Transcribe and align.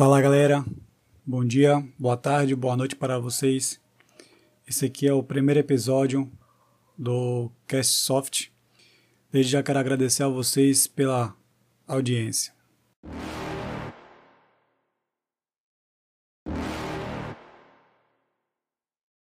Fala 0.00 0.18
galera, 0.18 0.64
bom 1.26 1.44
dia, 1.44 1.86
boa 1.98 2.16
tarde, 2.16 2.56
boa 2.56 2.74
noite 2.74 2.96
para 2.96 3.18
vocês. 3.18 3.78
Esse 4.66 4.86
aqui 4.86 5.06
é 5.06 5.12
o 5.12 5.22
primeiro 5.22 5.60
episódio 5.60 6.26
do 6.96 7.52
Cast 7.66 7.96
Soft. 7.96 8.46
Desde 9.30 9.52
já 9.52 9.62
quero 9.62 9.78
agradecer 9.78 10.22
a 10.22 10.28
vocês 10.28 10.86
pela 10.86 11.36
audiência. 11.86 12.50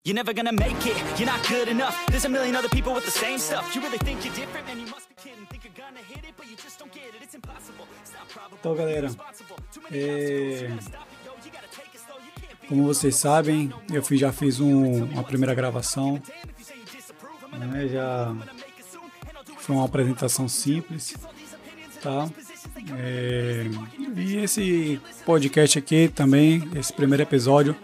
You're 0.10 0.16
never 0.16 0.34
gonna 0.34 0.52
make 0.52 0.88
it, 0.88 0.98
you're 1.20 1.28
not 1.28 1.48
good 1.48 1.68
enough. 1.68 1.96
There's 2.08 2.26
a 2.26 2.30
million 2.30 2.56
other 2.56 2.68
people 2.68 2.96
with 2.96 3.06
the 3.06 3.12
same 3.12 3.38
stuff. 3.38 3.76
You 3.76 3.82
really 3.84 4.00
think 4.00 4.26
you're 4.26 4.34
different, 4.34 4.66
man, 4.66 4.80
you 4.80 4.88
must 4.88 5.08
be 5.08 5.14
kidding. 5.14 5.46
Think 5.46 5.64
you're 5.66 5.86
gonna 5.86 6.00
hit 6.00 6.26
it, 6.28 6.34
but 6.36 6.50
you 6.50 6.56
just 6.56 6.80
don't 6.80 6.92
get 6.92 7.14
it. 7.14 7.22
It's 7.22 7.36
impossible. 7.36 7.86
It's 8.02 8.12
not 8.14 8.28
probable. 8.28 8.58
Então, 8.60 8.76
galera, 8.76 9.12
é... 9.92 10.72
como 12.68 12.86
vocês 12.86 13.18
sabem, 13.18 13.72
eu 13.94 14.02
fiz, 14.02 14.20
já 14.20 14.32
fiz 14.32 14.60
um, 14.60 15.04
uma 15.04 15.24
primeira 15.24 15.54
gravação. 15.54 16.20
Né, 17.54 17.88
já 17.90 18.36
foi 19.60 19.76
uma 19.76 19.86
apresentação 19.86 20.50
simples, 20.50 21.14
tá? 22.02 22.28
É... 22.98 23.68
E 24.18 24.38
esse 24.38 25.00
podcast 25.24 25.78
aqui 25.78 26.08
também, 26.08 26.68
esse 26.76 26.92
primeiro 26.92 27.22
episódio, 27.22 27.76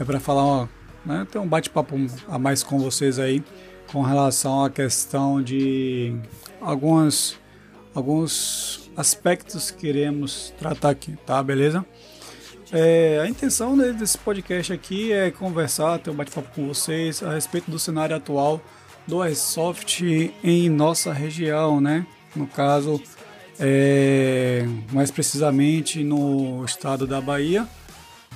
é 0.00 0.04
para 0.04 0.18
falar 0.18 0.44
ó, 0.44 0.68
né, 1.04 1.26
ter 1.30 1.38
um 1.38 1.46
bate-papo 1.46 1.96
a 2.28 2.38
mais 2.38 2.62
com 2.62 2.78
vocês 2.78 3.18
aí 3.18 3.42
com 3.90 4.02
relação 4.02 4.64
à 4.64 4.70
questão 4.70 5.42
de 5.42 6.14
alguns, 6.60 7.38
alguns 7.94 8.90
aspectos 8.96 9.70
que 9.70 9.78
queremos 9.78 10.52
tratar 10.58 10.90
aqui, 10.90 11.16
tá? 11.24 11.42
Beleza? 11.42 11.84
É, 12.70 13.20
a 13.22 13.28
intenção 13.28 13.76
desse 13.78 14.18
podcast 14.18 14.72
aqui 14.72 15.10
é 15.10 15.30
conversar, 15.30 15.98
ter 15.98 16.10
um 16.10 16.14
bate-papo 16.14 16.50
com 16.54 16.66
vocês 16.66 17.22
a 17.22 17.32
respeito 17.32 17.70
do 17.70 17.78
cenário 17.78 18.14
atual 18.14 18.60
do 19.06 19.22
Airsoft 19.22 20.02
em 20.44 20.68
nossa 20.68 21.12
região, 21.14 21.80
né? 21.80 22.06
No 22.36 22.46
caso, 22.46 23.00
é, 23.58 24.66
mais 24.92 25.10
precisamente 25.10 26.04
no 26.04 26.62
estado 26.62 27.06
da 27.06 27.22
Bahia 27.22 27.66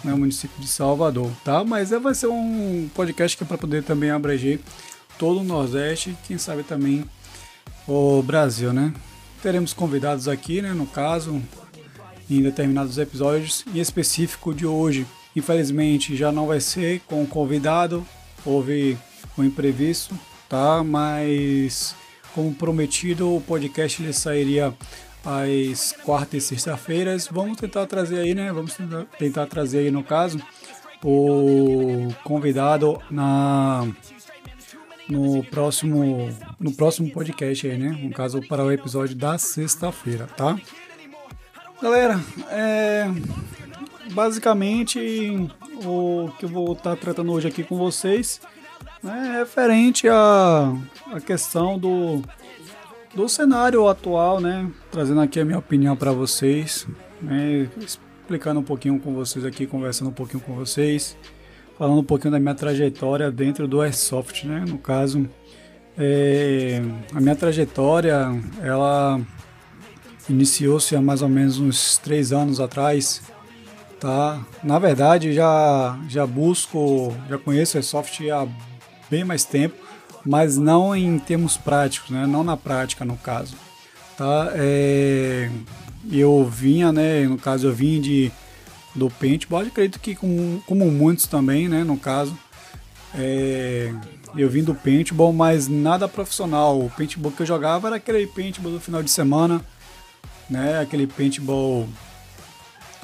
né, 0.05 0.13
o 0.13 0.19
município 0.19 0.61
de 0.61 0.69
Salvador, 0.69 1.31
tá? 1.45 1.65
Mas 1.65 1.93
é, 1.93 1.99
vai 1.99 2.15
ser 2.15 2.27
um 2.27 2.89
podcast 2.95 3.37
que 3.37 3.45
é 3.45 3.47
para 3.47 3.59
poder 3.59 3.83
também 3.83 4.11
abranger 4.11 4.61
todo 5.19 5.41
o 5.41 5.45
Nordeste 5.45 6.17
quem 6.27 6.39
sabe 6.39 6.63
também 6.63 7.05
o 7.87 8.23
Brasil, 8.23 8.73
né? 8.73 8.93
Teremos 9.43 9.73
convidados 9.73 10.29
aqui, 10.29 10.63
né, 10.63 10.73
no 10.73 10.87
caso, 10.87 11.43
em 12.31 12.43
determinados 12.43 12.99
episódios, 12.99 13.65
em 13.75 13.81
específico 13.81 14.55
de 14.55 14.67
hoje. 14.67 15.07
Infelizmente 15.35 16.17
já 16.17 16.31
não 16.31 16.47
vai 16.47 16.61
ser 16.61 17.01
com 17.07 17.23
o 17.23 17.27
convidado, 17.27 18.07
houve 18.45 18.99
um 19.37 19.45
imprevisto, 19.45 20.19
tá? 20.49 20.83
Mas 20.85 21.95
como 22.35 22.55
prometido, 22.55 23.35
o 23.35 23.41
podcast 23.41 24.03
ele 24.03 24.13
sairia 24.13 24.75
às 25.25 25.93
quartas 26.05 26.45
e 26.45 26.47
sexta-feiras. 26.47 27.29
Vamos 27.29 27.59
tentar 27.59 27.87
trazer 27.87 28.21
aí, 28.21 28.35
né? 28.35 28.53
Vamos 28.53 28.77
tentar 29.19 29.47
trazer 29.47 29.79
aí 29.79 29.91
no 29.91 30.03
caso 30.03 30.41
o 31.05 32.09
convidado 32.25 33.01
na 33.11 33.87
no 35.09 35.43
próximo 35.45 36.31
no 36.59 36.73
próximo 36.73 37.11
podcast 37.11 37.67
aí, 37.67 37.77
né? 37.77 37.99
No 38.03 38.11
caso 38.11 38.41
para 38.47 38.65
o 38.65 38.73
episódio 38.73 39.17
da 39.17 39.37
sexta-feira, 39.39 40.27
tá? 40.27 40.59
Galera, 41.81 42.21
é 42.51 43.07
basicamente 44.13 45.49
o 45.85 46.31
que 46.39 46.45
eu 46.45 46.49
vou 46.49 46.73
estar 46.73 46.97
tratando 46.97 47.33
hoje 47.33 47.49
aqui 47.49 47.65
com 47.65 47.77
vocês 47.77 48.41
né, 49.03 49.33
é 49.35 49.39
referente 49.41 50.09
à 50.09 50.73
a 51.13 51.21
questão 51.21 51.79
do 51.79 52.23
do 53.15 53.29
cenário 53.29 53.89
atual, 53.89 54.41
né? 54.41 54.71
Trazendo 54.91 55.21
aqui 55.21 55.39
a 55.39 55.45
minha 55.45 55.59
opinião 55.59 55.97
para 55.97 56.13
vocês, 56.13 56.87
né? 57.21 57.69
explicando 57.79 58.61
um 58.61 58.65
pouquinho 58.65 58.99
com 58.99 59.15
vocês 59.15 59.45
aqui, 59.45 59.67
conversando 59.67 60.09
um 60.09 60.15
pouquinho 60.15 60.41
com 60.41 60.55
vocês, 60.55 61.17
falando 61.77 62.01
um 62.01 62.05
pouquinho 62.05 62.33
da 62.33 62.41
minha 62.41 62.55
trajetória 62.55 63.31
dentro 63.31 63.69
do 63.69 63.81
Airsoft, 63.81 64.45
né? 64.45 64.65
No 64.67 64.79
caso, 64.79 65.29
é, 65.99 66.81
a 67.15 67.21
minha 67.21 67.37
trajetória, 67.37 68.31
ela 68.63 69.21
iniciou-se 70.29 70.95
há 70.97 71.03
mais 71.03 71.21
ou 71.21 71.29
menos 71.29 71.59
uns 71.59 71.99
três 71.99 72.33
anos 72.33 72.61
atrás, 72.61 73.23
tá? 74.01 74.41
Na 74.63 74.79
verdade, 74.79 75.33
já 75.33 75.99
já 76.09 76.27
busco, 76.27 77.15
já 77.29 77.37
conheço 77.37 77.77
o 77.77 77.79
Airsoft 77.79 78.21
há 78.31 78.47
bem 79.11 79.25
mais 79.25 79.45
tempo 79.45 79.82
mas 80.25 80.57
não 80.57 80.95
em 80.95 81.19
termos 81.19 81.57
práticos, 81.57 82.11
né? 82.11 82.27
não 82.27 82.45
na 82.45 82.57
prática 82.57 83.05
no 83.05 83.17
caso. 83.17 83.57
Tá? 84.17 84.53
É, 84.55 85.51
eu 86.11 86.49
vinha, 86.49 86.93
né? 86.93 87.25
no 87.27 87.39
caso 87.39 87.67
eu 87.67 87.75
vim 87.75 88.01
de, 88.01 88.31
do 88.95 89.11
paintball, 89.11 89.61
acredito 89.61 89.99
que 89.99 90.15
como, 90.15 90.63
como 90.67 90.91
muitos 90.91 91.27
também, 91.27 91.69
né? 91.69 91.85
no 91.85 91.97
caso. 91.97 92.37
É, 93.15 93.93
eu 94.37 94.49
vim 94.49 94.63
do 94.63 94.75
paintball, 94.75 95.33
mas 95.33 95.69
nada 95.69 96.09
profissional. 96.09 96.81
O 96.81 96.91
paintball 96.91 97.33
que 97.33 97.43
eu 97.43 97.47
jogava 97.47 97.89
era 97.89 97.97
aquele 97.97 98.27
paintball 98.27 98.73
do 98.73 98.81
final 98.81 99.03
de 99.03 99.11
semana, 99.11 99.61
né? 100.49 100.81
aquele 100.81 101.07
paintball 101.07 101.87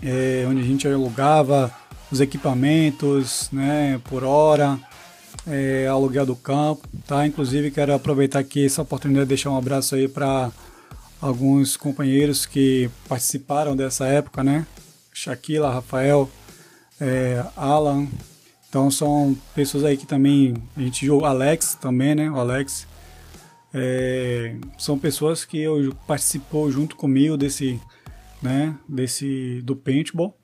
é, 0.03 0.47
onde 0.49 0.62
a 0.62 0.65
gente 0.65 0.89
alugava 0.89 1.71
os 2.11 2.21
equipamentos 2.21 3.50
né? 3.53 4.00
por 4.05 4.25
hora 4.25 4.79
é, 5.48 5.86
aluguel 5.86 6.26
do 6.26 6.36
campo, 6.36 6.86
tá? 7.06 7.26
Inclusive 7.26 7.70
quero 7.70 7.94
aproveitar 7.94 8.38
aqui 8.38 8.66
essa 8.66 8.82
oportunidade 8.82 9.26
de 9.26 9.28
deixar 9.31 9.50
um 9.50 9.56
abraço 9.56 9.94
aí 9.94 10.06
para 10.06 10.50
alguns 11.20 11.76
companheiros 11.76 12.47
que 12.47 12.91
participaram 13.09 13.75
dessa 13.75 14.06
época, 14.06 14.44
né? 14.44 14.66
Shaquila, 15.12 15.72
Rafael, 15.72 16.31
é, 17.00 17.44
Alan, 17.56 18.06
então 18.69 18.91
são 18.91 19.37
pessoas 19.54 19.84
aí 19.84 19.97
que 19.97 20.06
também 20.06 20.54
a 20.76 20.81
gente 20.81 21.04
jogou, 21.04 21.26
Alex 21.26 21.75
também, 21.75 22.14
né? 22.14 22.31
O 22.31 22.37
Alex 22.37 22.87
é, 23.75 24.56
são 24.78 24.98
pessoas 24.98 25.44
que 25.44 25.58
eu 25.58 25.94
participou 26.06 26.70
junto 26.70 26.94
comigo 26.94 27.37
desse, 27.37 27.81
né? 28.42 28.76
Desse 28.88 29.60
do 29.62 29.75
paintball 29.75 30.38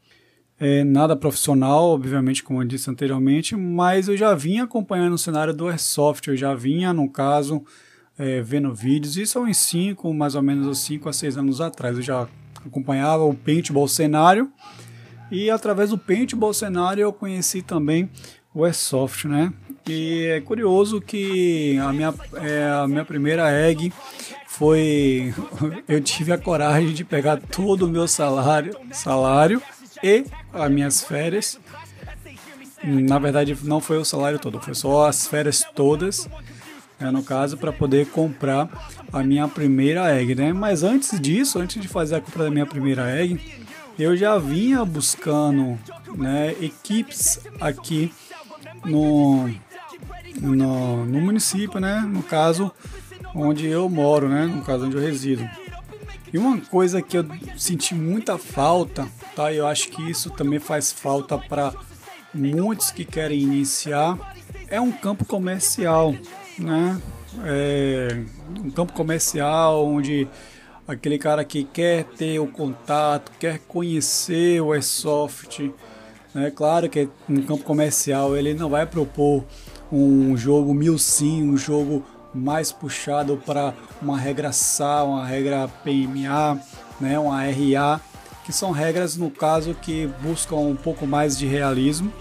é, 0.64 0.82
nada 0.82 1.14
profissional, 1.14 1.90
obviamente, 1.90 2.42
como 2.42 2.62
eu 2.62 2.66
disse 2.66 2.88
anteriormente, 2.88 3.54
mas 3.54 4.08
eu 4.08 4.16
já 4.16 4.34
vinha 4.34 4.64
acompanhando 4.64 5.12
o 5.12 5.18
cenário 5.18 5.52
do 5.52 5.68
Airsoft, 5.68 6.26
eu 6.26 6.34
já 6.34 6.54
vinha, 6.54 6.90
no 6.90 7.06
caso, 7.06 7.62
é, 8.18 8.40
vendo 8.40 8.74
vídeos, 8.74 9.18
isso 9.18 9.38
há 9.38 9.42
uns 9.42 9.58
5, 9.58 10.14
mais 10.14 10.34
ou 10.34 10.40
menos 10.40 10.78
5 10.78 11.06
a 11.06 11.12
6 11.12 11.36
anos 11.36 11.60
atrás, 11.60 11.98
eu 11.98 12.02
já 12.02 12.26
acompanhava 12.64 13.24
o 13.24 13.34
paintball 13.34 13.86
cenário, 13.86 14.50
e 15.30 15.50
através 15.50 15.90
do 15.90 15.98
paintball 15.98 16.54
cenário 16.54 17.02
eu 17.02 17.12
conheci 17.12 17.60
também 17.60 18.08
o 18.54 18.64
Airsoft, 18.64 19.26
né? 19.26 19.52
E 19.86 20.28
é 20.30 20.40
curioso 20.40 20.98
que 20.98 21.76
a 21.76 21.92
minha, 21.92 22.14
é, 22.36 22.70
a 22.70 22.88
minha 22.88 23.04
primeira 23.04 23.50
egg 23.52 23.92
foi. 24.46 25.34
Eu 25.86 26.00
tive 26.00 26.32
a 26.32 26.38
coragem 26.38 26.94
de 26.94 27.04
pegar 27.04 27.36
todo 27.36 27.84
o 27.84 27.88
meu 27.88 28.08
salário, 28.08 28.74
salário 28.92 29.60
e 30.04 30.26
as 30.52 30.70
minhas 30.70 31.02
férias. 31.02 31.58
Na 32.82 33.18
verdade, 33.18 33.56
não 33.62 33.80
foi 33.80 33.96
o 33.96 34.04
salário 34.04 34.38
todo, 34.38 34.60
foi 34.60 34.74
só 34.74 35.06
as 35.06 35.26
férias 35.26 35.64
todas, 35.74 36.28
né, 37.00 37.10
no 37.10 37.22
caso, 37.22 37.56
para 37.56 37.72
poder 37.72 38.06
comprar 38.08 38.68
a 39.10 39.22
minha 39.22 39.48
primeira 39.48 40.14
egg, 40.14 40.34
né? 40.34 40.52
Mas 40.52 40.82
antes 40.82 41.18
disso, 41.18 41.58
antes 41.58 41.80
de 41.80 41.88
fazer 41.88 42.16
a 42.16 42.20
compra 42.20 42.44
da 42.44 42.50
minha 42.50 42.66
primeira 42.66 43.10
egg, 43.18 43.40
eu 43.98 44.14
já 44.14 44.36
vinha 44.36 44.84
buscando 44.84 45.78
né, 46.14 46.54
equipes 46.60 47.40
aqui 47.58 48.12
no, 48.84 49.48
no, 50.38 51.06
no 51.06 51.20
município, 51.22 51.80
né? 51.80 52.00
No 52.06 52.22
caso, 52.22 52.70
onde 53.34 53.66
eu 53.66 53.88
moro, 53.88 54.28
né? 54.28 54.44
No 54.44 54.62
caso, 54.62 54.84
onde 54.84 54.96
eu 54.96 55.02
resido. 55.02 55.48
E 56.34 56.38
uma 56.38 56.60
coisa 56.60 57.00
que 57.00 57.16
eu 57.16 57.24
senti 57.56 57.94
muita 57.94 58.36
falta, 58.36 59.06
tá? 59.36 59.52
Eu 59.52 59.68
acho 59.68 59.88
que 59.88 60.10
isso 60.10 60.30
também 60.30 60.58
faz 60.58 60.90
falta 60.90 61.38
para 61.38 61.72
muitos 62.34 62.90
que 62.90 63.04
querem 63.04 63.40
iniciar, 63.40 64.34
é 64.66 64.80
um 64.80 64.90
campo 64.90 65.24
comercial, 65.24 66.12
né? 66.58 67.00
É 67.44 68.20
um 68.64 68.68
campo 68.68 68.92
comercial 68.94 69.86
onde 69.86 70.26
aquele 70.88 71.18
cara 71.18 71.44
que 71.44 71.62
quer 71.62 72.02
ter 72.02 72.40
o 72.40 72.48
contato, 72.48 73.30
quer 73.38 73.60
conhecer 73.60 74.60
o 74.60 74.72
airsoft, 74.72 75.70
né? 76.34 76.50
Claro 76.50 76.90
que 76.90 77.08
um 77.28 77.42
campo 77.42 77.62
comercial 77.62 78.36
ele 78.36 78.54
não 78.54 78.68
vai 78.68 78.84
propor 78.86 79.44
um 79.92 80.36
jogo 80.36 80.74
mil 80.74 80.98
sim, 80.98 81.48
um 81.48 81.56
jogo 81.56 82.04
mais 82.34 82.72
puxado 82.72 83.40
para 83.46 83.72
uma 84.02 84.18
regra 84.18 84.52
SA, 84.52 85.04
uma 85.04 85.24
regra 85.24 85.68
PMA, 85.84 86.58
né, 87.00 87.18
uma 87.18 87.42
RA. 87.44 88.00
que 88.44 88.52
são 88.52 88.72
regras 88.72 89.16
no 89.16 89.30
caso 89.30 89.74
que 89.74 90.06
buscam 90.20 90.56
um 90.56 90.76
pouco 90.76 91.06
mais 91.06 91.38
de 91.38 91.46
realismo, 91.46 92.12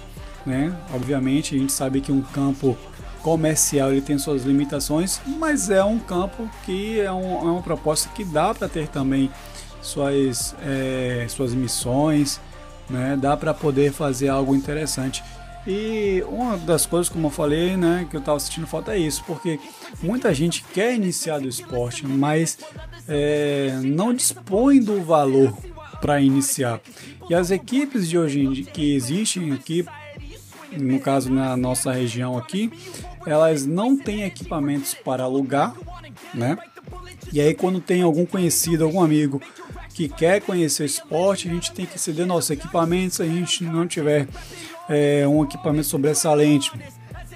né? 0.46 0.74
Obviamente 0.94 1.56
a 1.56 1.58
gente 1.58 1.74
sabe 1.74 2.00
que 2.00 2.12
um 2.12 2.22
campo 2.22 2.78
comercial 3.22 3.92
ele 3.92 4.02
tem 4.02 4.18
suas 4.18 4.44
limitações, 4.44 5.20
mas 5.26 5.70
é 5.70 5.84
um 5.84 6.00
campo 6.00 6.50
que 6.66 7.00
é, 7.00 7.12
um, 7.12 7.40
é 7.40 7.52
uma 7.52 7.62
proposta 7.62 8.10
que 8.16 8.24
dá 8.24 8.54
para 8.54 8.70
ter 8.70 8.88
também 8.88 9.30
suas, 9.82 10.56
é, 10.62 11.26
suas 11.30 11.54
missões, 11.54 12.40
né? 12.90 13.18
Dá 13.20 13.36
para 13.36 13.54
poder 13.54 13.92
fazer 13.92 14.30
algo 14.30 14.56
interessante. 14.56 15.24
E 15.66 16.24
uma 16.28 16.58
das 16.58 16.86
coisas, 16.86 17.08
como 17.08 17.28
eu 17.28 17.32
falei, 17.32 17.78
né, 17.78 18.06
que 18.10 18.16
eu 18.16 18.20
estava 18.20 18.40
sentindo 18.40 18.68
falta 18.68 18.94
é 18.94 19.00
isso, 19.00 19.24
porque 19.26 19.60
muita 20.02 20.34
gente 20.34 20.64
quer 20.74 20.94
iniciar 20.94 21.40
do 21.40 21.48
esporte, 21.48 22.06
mas 22.06 22.58
é, 23.08 23.80
não 23.82 24.14
dispõe 24.14 24.82
do 24.82 25.02
valor 25.02 25.56
para 26.02 26.20
iniciar. 26.20 26.82
E 27.30 27.34
as 27.34 27.50
equipes 27.50 28.10
de 28.10 28.18
hoje 28.18 28.68
que 28.74 28.94
existem 28.94 29.54
aqui, 29.54 29.86
no 30.78 31.00
caso 31.00 31.32
na 31.32 31.56
nossa 31.56 31.94
região 31.94 32.38
aqui, 32.38 32.70
elas 33.26 33.66
não 33.66 33.98
têm 33.98 34.24
equipamentos 34.24 34.94
para 34.94 35.24
alugar, 35.24 35.74
né? 36.34 36.58
E 37.32 37.40
aí 37.40 37.54
quando 37.54 37.80
tem 37.80 38.02
algum 38.02 38.26
conhecido, 38.26 38.84
algum 38.84 39.02
amigo 39.02 39.42
que 39.94 40.10
quer 40.10 40.42
conhecer 40.42 40.84
o 40.84 40.86
esporte, 40.86 41.48
a 41.48 41.54
gente 41.54 41.72
tem 41.72 41.86
que 41.86 41.98
ceder 41.98 42.26
nossos 42.26 42.50
equipamentos, 42.50 43.18
se 43.18 43.24
a 43.24 43.26
gente 43.26 43.64
não 43.64 43.88
tiver 43.88 44.28
é, 44.90 45.28
um 45.28 45.44
equipamento 45.44 45.86
sobressalente, 45.86 46.72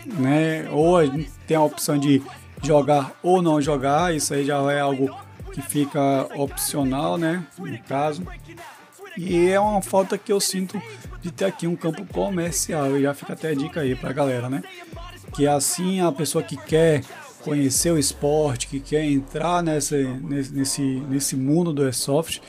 né? 0.06 0.68
Ou 0.72 0.98
tem 1.46 1.58
a 1.58 1.62
opção 1.62 1.98
de 1.98 2.22
jogar 2.64 3.14
ou 3.22 3.42
não 3.42 3.62
jogar, 3.62 4.16
isso 4.16 4.34
aí 4.34 4.46
já 4.46 4.58
é 4.72 4.80
algo 4.80 5.16
que 5.54 5.62
fica 5.62 6.28
opcional, 6.36 7.18
né? 7.18 7.46
No 7.58 7.80
caso. 7.84 8.24
E 9.18 9.48
é 9.48 9.60
uma 9.60 9.82
falta 9.82 10.18
que 10.18 10.32
eu 10.32 10.40
sinto 10.40 10.80
de 11.22 11.32
ter 11.32 11.46
aqui 11.46 11.66
um 11.66 11.76
campo 11.76 12.06
comercial. 12.06 12.96
E 12.98 13.02
já 13.02 13.14
fica 13.14 13.34
até 13.34 13.50
a 13.50 13.56
dica 13.56 13.82
aí 13.82 13.96
pra 13.96 14.14
galera, 14.14 14.50
né? 14.50 14.62
Que 15.34 15.48
assim 15.48 16.00
a 16.02 16.12
pessoa 16.12 16.44
que 16.44 16.56
quer 16.56 17.02
conhecer 17.44 17.92
o 17.92 17.98
esporte, 17.98 18.68
que 18.68 18.80
quer 18.80 19.04
entrar 19.04 19.64
nessa, 19.64 19.98
nesse, 19.98 20.82
nesse 20.82 21.36
mundo 21.36 21.74
do 21.74 21.84
airsoft, 21.84 22.42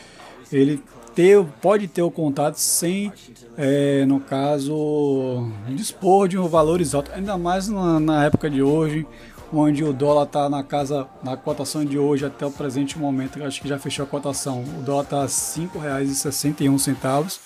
ele 0.52 0.82
ter, 1.18 1.44
pode 1.60 1.88
ter 1.88 2.02
o 2.02 2.12
contato 2.12 2.54
sem, 2.54 3.12
é, 3.56 4.04
no 4.06 4.20
caso, 4.20 5.50
dispor 5.66 6.28
de 6.28 6.38
um 6.38 6.46
valores 6.46 6.94
altos, 6.94 7.12
ainda 7.12 7.36
mais 7.36 7.66
na, 7.66 7.98
na 7.98 8.24
época 8.24 8.48
de 8.48 8.62
hoje, 8.62 9.04
onde 9.52 9.82
o 9.82 9.92
dólar 9.92 10.26
está 10.26 10.48
na 10.48 10.62
casa, 10.62 11.08
na 11.24 11.36
cotação 11.36 11.84
de 11.84 11.98
hoje 11.98 12.24
até 12.24 12.46
o 12.46 12.52
presente 12.52 12.96
momento, 12.96 13.42
acho 13.42 13.60
que 13.60 13.66
já 13.66 13.80
fechou 13.80 14.04
a 14.04 14.08
cotação, 14.08 14.62
o 14.62 14.82
dólar 14.82 15.02
está 15.02 15.22
R$ 15.22 15.26
5,61, 15.26 17.40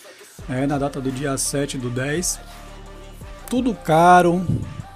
é, 0.51 0.67
na 0.67 0.77
data 0.77 1.01
do 1.01 1.11
dia 1.11 1.39
7 1.39 1.79
do 1.79 1.89
10. 1.89 2.41
Tudo 3.49 3.75
caro, 3.75 4.47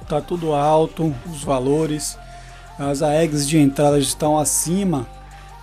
tá 0.06 0.20
tudo 0.20 0.52
alto, 0.52 1.14
os 1.32 1.43
valores, 1.43 2.19
as 2.79 3.00
AEGs 3.00 3.49
de 3.49 3.56
entrada 3.56 3.99
estão 3.99 4.38
acima 4.38 5.08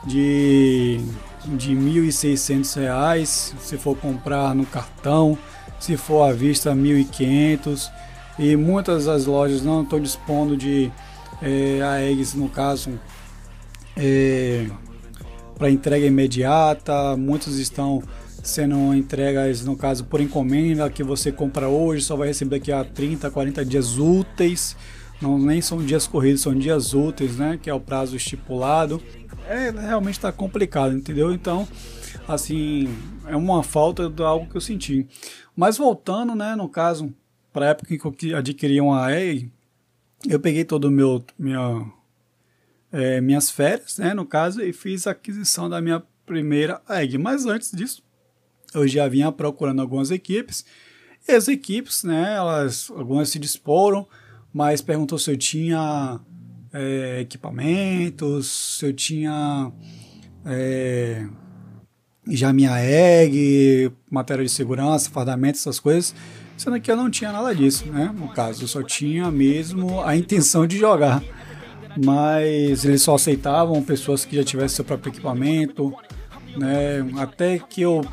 de 0.04 1.00
de 1.46 1.74
R$ 1.74 2.02
1.600 2.08 3.26
se 3.26 3.78
for 3.78 3.98
comprar 3.98 4.56
no 4.56 4.66
cartão, 4.66 5.38
se 5.80 5.98
for 5.98 6.24
à 6.24 6.34
vista 6.34 6.74
R$ 6.74 6.80
1.500 6.80 7.92
e 8.40 8.56
muitas 8.56 9.06
das 9.06 9.26
lojas 9.26 9.62
não 9.62 9.84
estão 9.84 10.00
dispondo 10.00 10.56
de 10.58 10.92
é, 11.42 11.82
AEGs 11.82 12.34
no 12.34 12.50
caso 12.50 13.00
é, 13.96 14.68
para 15.58 15.70
entrega 15.70 16.06
imediata, 16.06 17.16
muitos 17.18 17.60
estão 17.60 18.02
sendo 18.42 18.94
entregas 18.94 19.64
no 19.64 19.76
caso 19.76 20.04
por 20.04 20.20
encomenda 20.20 20.90
que 20.90 21.04
você 21.04 21.32
compra 21.32 21.68
hoje 21.70 22.04
só 22.04 22.16
vai 22.16 22.28
receber 22.28 22.60
daqui 22.60 22.72
a 22.72 22.84
30, 22.84 23.30
40 23.32 23.66
dias 23.66 23.98
úteis. 23.98 24.76
Não 25.22 25.40
nem 25.40 25.62
são 25.62 25.78
dias 25.78 26.06
corridos, 26.06 26.42
são 26.42 26.54
dias 26.54 26.94
úteis, 26.94 27.38
né, 27.38 27.58
que 27.62 27.70
é 27.70 27.74
o 27.74 27.80
prazo 27.80 28.18
estipulado 28.18 29.02
é, 29.48 29.70
realmente 29.72 30.16
está 30.16 30.32
complicado, 30.32 30.96
entendeu? 30.96 31.34
Então, 31.34 31.68
assim, 32.28 32.88
é 33.28 33.36
uma 33.36 33.64
falta 33.64 34.10
de 34.10 34.24
algo 34.24 34.50
que 34.50 34.56
eu 34.56 34.62
senti. 34.62 35.08
Mas 35.56 35.78
voltando, 35.78 36.36
né, 36.36 36.56
no 36.56 36.68
caso, 36.70 37.14
para 37.52 37.68
a 37.68 37.70
época 37.70 37.94
em 37.94 37.98
que 37.98 38.28
eu 38.32 38.38
adquiri 38.38 38.82
uma 38.82 39.12
EG, 39.12 39.52
eu 40.28 40.40
peguei 40.40 40.64
todo 40.64 40.86
o 40.86 40.92
meu 40.92 41.24
minha, 41.38 41.86
é, 42.92 43.22
minhas 43.22 43.52
férias, 43.52 43.98
né, 43.98 44.14
no 44.14 44.26
caso, 44.26 44.62
e 44.62 44.74
fiz 44.74 45.06
a 45.06 45.12
aquisição 45.12 45.70
da 45.70 45.82
minha 45.82 46.02
primeira 46.26 46.82
EG. 46.90 47.18
Mas 47.18 47.46
antes 47.46 47.72
disso, 47.72 48.02
eu 48.74 48.88
já 48.88 49.08
vinha 49.08 49.32
procurando 49.32 49.82
algumas 49.82 50.12
equipes. 50.12 50.66
E 51.28 51.32
as 51.32 51.48
equipes, 51.48 52.04
né, 52.04 52.36
elas 52.36 52.90
algumas 52.90 53.30
se 53.30 53.40
disporam, 53.40 54.08
mas 54.54 54.82
perguntou 54.82 55.18
se 55.18 55.32
eu 55.32 55.38
tinha 55.38 56.20
é, 56.74 57.22
equipamentos, 57.22 58.82
eu 58.82 58.92
tinha 58.92 59.72
é, 60.46 61.26
já 62.28 62.52
minha 62.52 62.78
EG, 62.84 63.92
matéria 64.10 64.44
de 64.44 64.50
segurança, 64.50 65.10
fardamento, 65.10 65.60
essas 65.60 65.80
coisas, 65.80 66.16
sendo 66.58 66.82
que 66.82 66.92
eu 66.92 66.96
não 66.96 67.10
tinha 67.10 67.32
nada 67.32 67.54
disso, 67.54 67.86
né? 67.86 68.14
No 68.18 68.30
caso, 68.30 68.64
eu 68.64 68.68
só 68.68 68.82
tinha 68.82 69.30
mesmo 69.30 70.02
a 70.02 70.16
intenção 70.16 70.66
de 70.66 70.78
jogar, 70.78 71.22
mas 72.04 72.84
eles 72.84 73.04
só 73.04 73.16
aceitavam 73.16 73.84
pessoas 73.84 74.26
que 74.26 74.36
já 74.36 74.44
tivessem 74.44 74.78
seu 74.78 74.86
próprio 74.86 75.12
equipamento, 75.12 75.94
né? 76.58 77.06
Até 77.18 77.60
que 77.60 77.82
eu 77.82 78.04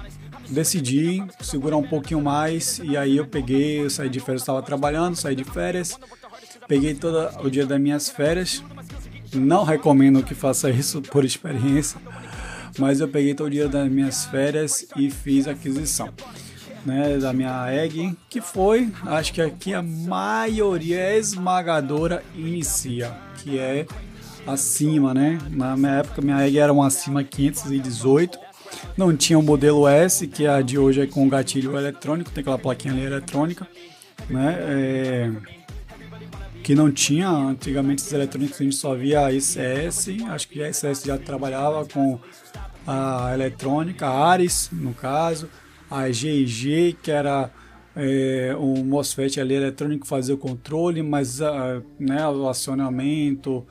decidi 0.50 1.22
segurar 1.40 1.76
um 1.76 1.86
pouquinho 1.86 2.20
mais 2.20 2.80
e 2.80 2.96
aí 2.96 3.16
eu 3.16 3.26
peguei, 3.26 3.84
eu 3.84 3.88
saí 3.88 4.10
de 4.10 4.18
férias, 4.20 4.42
estava 4.42 4.60
trabalhando, 4.60 5.14
saí 5.14 5.34
de 5.34 5.44
férias 5.44 5.96
Peguei 6.70 6.94
todo 6.94 7.28
o 7.44 7.50
dia 7.50 7.66
das 7.66 7.80
minhas 7.80 8.08
férias. 8.08 8.62
Não 9.34 9.64
recomendo 9.64 10.22
que 10.22 10.36
faça 10.36 10.70
isso 10.70 11.02
por 11.02 11.24
experiência, 11.24 12.00
mas 12.78 13.00
eu 13.00 13.08
peguei 13.08 13.34
todo 13.34 13.48
o 13.48 13.50
dia 13.50 13.68
das 13.68 13.90
minhas 13.90 14.26
férias 14.26 14.86
e 14.96 15.10
fiz 15.10 15.48
aquisição. 15.48 16.10
Né, 16.86 17.18
da 17.18 17.32
minha 17.32 17.66
egg, 17.74 18.16
que 18.28 18.40
foi, 18.40 18.88
acho 19.04 19.34
que 19.34 19.42
aqui 19.42 19.74
a 19.74 19.82
maioria 19.82 21.18
esmagadora 21.18 22.22
inicia, 22.36 23.12
que 23.36 23.58
é 23.58 23.84
acima, 24.46 25.12
né? 25.12 25.38
Na 25.50 25.76
minha 25.76 25.96
época 25.96 26.22
minha 26.22 26.46
egg 26.46 26.56
era 26.56 26.72
uma 26.72 26.86
acima 26.86 27.22
518, 27.24 28.38
não 28.96 29.14
tinha 29.14 29.38
o 29.38 29.42
modelo 29.42 29.86
S, 29.88 30.26
que 30.26 30.46
é 30.46 30.48
a 30.48 30.62
de 30.62 30.78
hoje 30.78 31.02
é 31.02 31.06
com 31.06 31.28
gatilho 31.28 31.76
eletrônico, 31.76 32.30
tem 32.30 32.40
aquela 32.40 32.58
plaquinha 32.58 32.94
ali 32.94 33.02
eletrônica, 33.02 33.66
né? 34.30 34.56
É 34.60 35.59
que 36.62 36.74
não 36.74 36.90
tinha 36.90 37.28
antigamente 37.28 38.02
os 38.02 38.12
eletrônicos 38.12 38.60
a 38.60 38.64
gente 38.64 38.76
só 38.76 38.94
via 38.94 39.26
a 39.26 39.32
ICS, 39.32 40.08
acho 40.28 40.48
que 40.48 40.62
a 40.62 40.68
ICS 40.68 41.02
já 41.04 41.18
trabalhava 41.18 41.86
com 41.86 42.18
a 42.86 43.30
eletrônica, 43.34 44.06
a 44.06 44.30
Ares 44.30 44.68
no 44.72 44.92
caso, 44.94 45.48
a 45.90 46.10
GIG 46.10 46.96
que 47.02 47.10
era 47.10 47.50
é, 47.96 48.54
o 48.58 48.84
MOSFET 48.84 49.40
ali 49.40 49.54
eletrônico 49.54 50.06
fazia 50.06 50.34
o 50.34 50.38
controle, 50.38 51.02
mas 51.02 51.40
uh, 51.40 51.82
né, 51.98 52.26
o 52.28 52.48
acionamento 52.48 53.66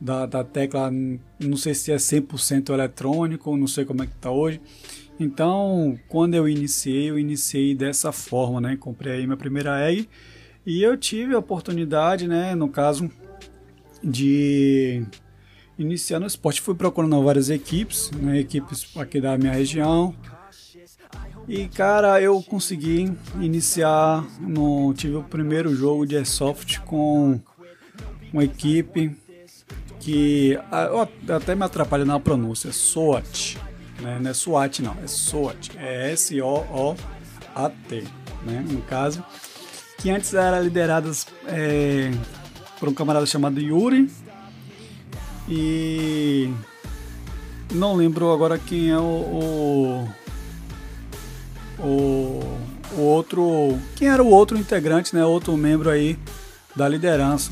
da, 0.00 0.26
da 0.26 0.42
tecla 0.42 0.90
não 1.38 1.56
sei 1.56 1.74
se 1.74 1.92
é 1.92 1.96
100% 1.96 2.70
eletrônico, 2.70 3.56
não 3.56 3.66
sei 3.66 3.84
como 3.84 4.02
é 4.02 4.06
que 4.06 4.14
está 4.14 4.30
hoje. 4.30 4.60
Então, 5.18 5.98
quando 6.08 6.34
eu 6.34 6.48
iniciei, 6.48 7.10
eu 7.10 7.18
iniciei 7.18 7.74
dessa 7.74 8.10
forma, 8.10 8.58
né? 8.58 8.76
Comprei 8.80 9.18
aí 9.18 9.26
minha 9.26 9.36
primeira 9.36 9.78
egg 9.86 10.08
e 10.64 10.82
eu 10.82 10.96
tive 10.96 11.34
a 11.34 11.38
oportunidade, 11.38 12.28
né, 12.28 12.54
no 12.54 12.68
caso, 12.68 13.10
de 14.02 15.02
iniciar 15.78 16.20
no 16.20 16.26
esporte. 16.26 16.60
Fui 16.60 16.74
procurando 16.74 17.22
várias 17.22 17.50
equipes, 17.50 18.10
né, 18.12 18.38
equipes 18.38 18.86
aqui 18.96 19.20
da 19.20 19.36
minha 19.38 19.52
região. 19.52 20.14
E 21.48 21.66
cara, 21.66 22.20
eu 22.20 22.40
consegui 22.42 23.12
iniciar 23.40 24.24
no 24.40 24.94
tive 24.94 25.16
o 25.16 25.22
primeiro 25.22 25.74
jogo 25.74 26.06
de 26.06 26.16
airsoft 26.16 26.80
com 26.82 27.40
uma 28.32 28.44
equipe 28.44 29.16
que 29.98 30.56
até 31.28 31.54
me 31.54 31.64
atrapalha 31.64 32.04
na 32.04 32.20
pronúncia, 32.20 32.72
SOAT, 32.72 33.58
né? 34.00 34.18
Não 34.20 34.30
é 34.30 34.34
SWAT 34.34 34.80
não, 34.80 34.96
é 35.02 35.06
SOAT, 35.06 35.72
é 35.76 36.12
S 36.12 36.40
O 36.40 36.58
O 36.58 36.96
A 37.54 37.68
T, 37.68 38.04
né, 38.44 38.64
no 38.70 38.80
caso 38.82 39.24
que 40.00 40.10
antes 40.10 40.32
era 40.32 40.58
liderada 40.58 41.10
é, 41.46 42.10
por 42.78 42.88
um 42.88 42.94
camarada 42.94 43.26
chamado 43.26 43.60
Yuri. 43.60 44.10
E 45.48 46.50
não 47.72 47.94
lembro 47.94 48.32
agora 48.32 48.58
quem 48.58 48.90
é 48.90 48.98
o, 48.98 50.08
o, 51.78 51.84
o, 51.84 52.58
o 52.96 53.00
outro. 53.00 53.78
Quem 53.94 54.08
era 54.08 54.22
o 54.22 54.28
outro 54.28 54.56
integrante, 54.56 55.14
né? 55.14 55.24
Outro 55.24 55.56
membro 55.56 55.90
aí 55.90 56.18
da 56.74 56.88
liderança. 56.88 57.50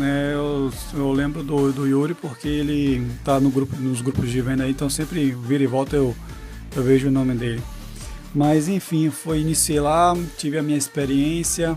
É, 0.00 0.32
eu, 0.34 0.70
eu, 0.92 1.12
lembro 1.12 1.42
do, 1.42 1.72
do 1.72 1.86
Yuri 1.86 2.12
porque 2.12 2.48
ele 2.48 3.08
tá 3.24 3.40
no 3.40 3.48
grupo, 3.48 3.74
nos 3.76 4.00
grupos 4.00 4.28
de 4.28 4.40
venda 4.40 4.64
aí, 4.64 4.72
então 4.72 4.90
sempre 4.90 5.30
vira 5.30 5.62
e 5.62 5.66
volta 5.68 5.94
eu, 5.94 6.14
eu 6.76 6.82
vejo 6.82 7.08
o 7.08 7.10
nome 7.10 7.34
dele. 7.34 7.62
Mas 8.34 8.68
enfim, 8.68 9.10
foi 9.10 9.40
iniciei 9.40 9.80
lá, 9.80 10.14
tive 10.36 10.58
a 10.58 10.62
minha 10.62 10.78
experiência 10.78 11.76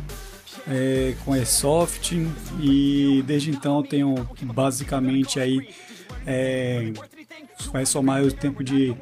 é, 0.67 1.15
com 1.23 1.33
Airsoft 1.33 2.11
e 2.59 3.23
desde 3.25 3.51
então 3.51 3.81
tenho 3.81 4.15
basicamente 4.43 5.39
aí 5.39 5.69
é, 6.25 6.91
vai 7.71 7.85
somar 7.85 8.23
o 8.23 8.31
tempo 8.31 8.63
de, 8.63 8.93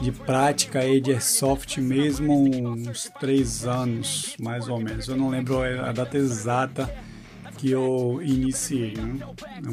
de 0.00 0.12
prática 0.12 0.80
aí 0.80 1.00
de 1.00 1.12
Airsoft 1.12 1.78
mesmo 1.78 2.32
uns 2.32 3.10
três 3.20 3.66
anos 3.66 4.36
mais 4.38 4.68
ou 4.68 4.78
menos. 4.78 5.08
Eu 5.08 5.16
não 5.16 5.28
lembro 5.28 5.62
a 5.62 5.92
data 5.92 6.16
exata 6.16 6.92
que 7.58 7.70
eu 7.70 8.20
iniciei, 8.22 8.94
né? 8.94 9.18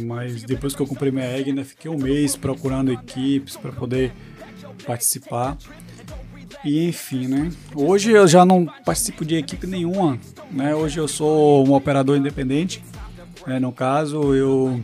mas 0.05 0.43
depois 0.43 0.75
que 0.75 0.81
eu 0.81 0.87
comprei 0.87 1.11
minha 1.11 1.27
ainda 1.27 1.63
fiquei 1.63 1.89
um 1.89 1.97
mês 1.97 2.35
procurando 2.35 2.91
equipes 2.91 3.57
para 3.57 3.71
poder 3.71 4.13
participar. 4.85 5.57
E 6.63 6.87
enfim, 6.87 7.27
né? 7.27 7.51
Hoje 7.73 8.11
eu 8.11 8.27
já 8.27 8.45
não 8.45 8.65
participo 8.85 9.25
de 9.25 9.35
equipe 9.35 9.65
nenhuma, 9.65 10.19
né? 10.51 10.75
Hoje 10.75 10.99
eu 10.99 11.07
sou 11.07 11.67
um 11.67 11.73
operador 11.73 12.17
independente. 12.17 12.83
Né? 13.47 13.59
No 13.59 13.71
caso, 13.71 14.35
eu 14.35 14.79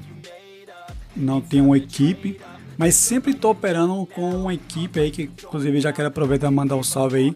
não 1.15 1.39
tenho 1.39 1.65
uma 1.65 1.77
equipe, 1.77 2.39
mas 2.77 2.95
sempre 2.95 3.31
estou 3.31 3.51
operando 3.51 4.07
com 4.07 4.29
uma 4.29 4.53
equipe 4.53 4.99
aí 4.99 5.11
que 5.11 5.23
inclusive 5.23 5.79
já 5.79 5.93
quero 5.93 6.07
aproveitar 6.07 6.47
e 6.47 6.53
mandar 6.53 6.75
um 6.75 6.83
salve 6.83 7.17
aí. 7.17 7.35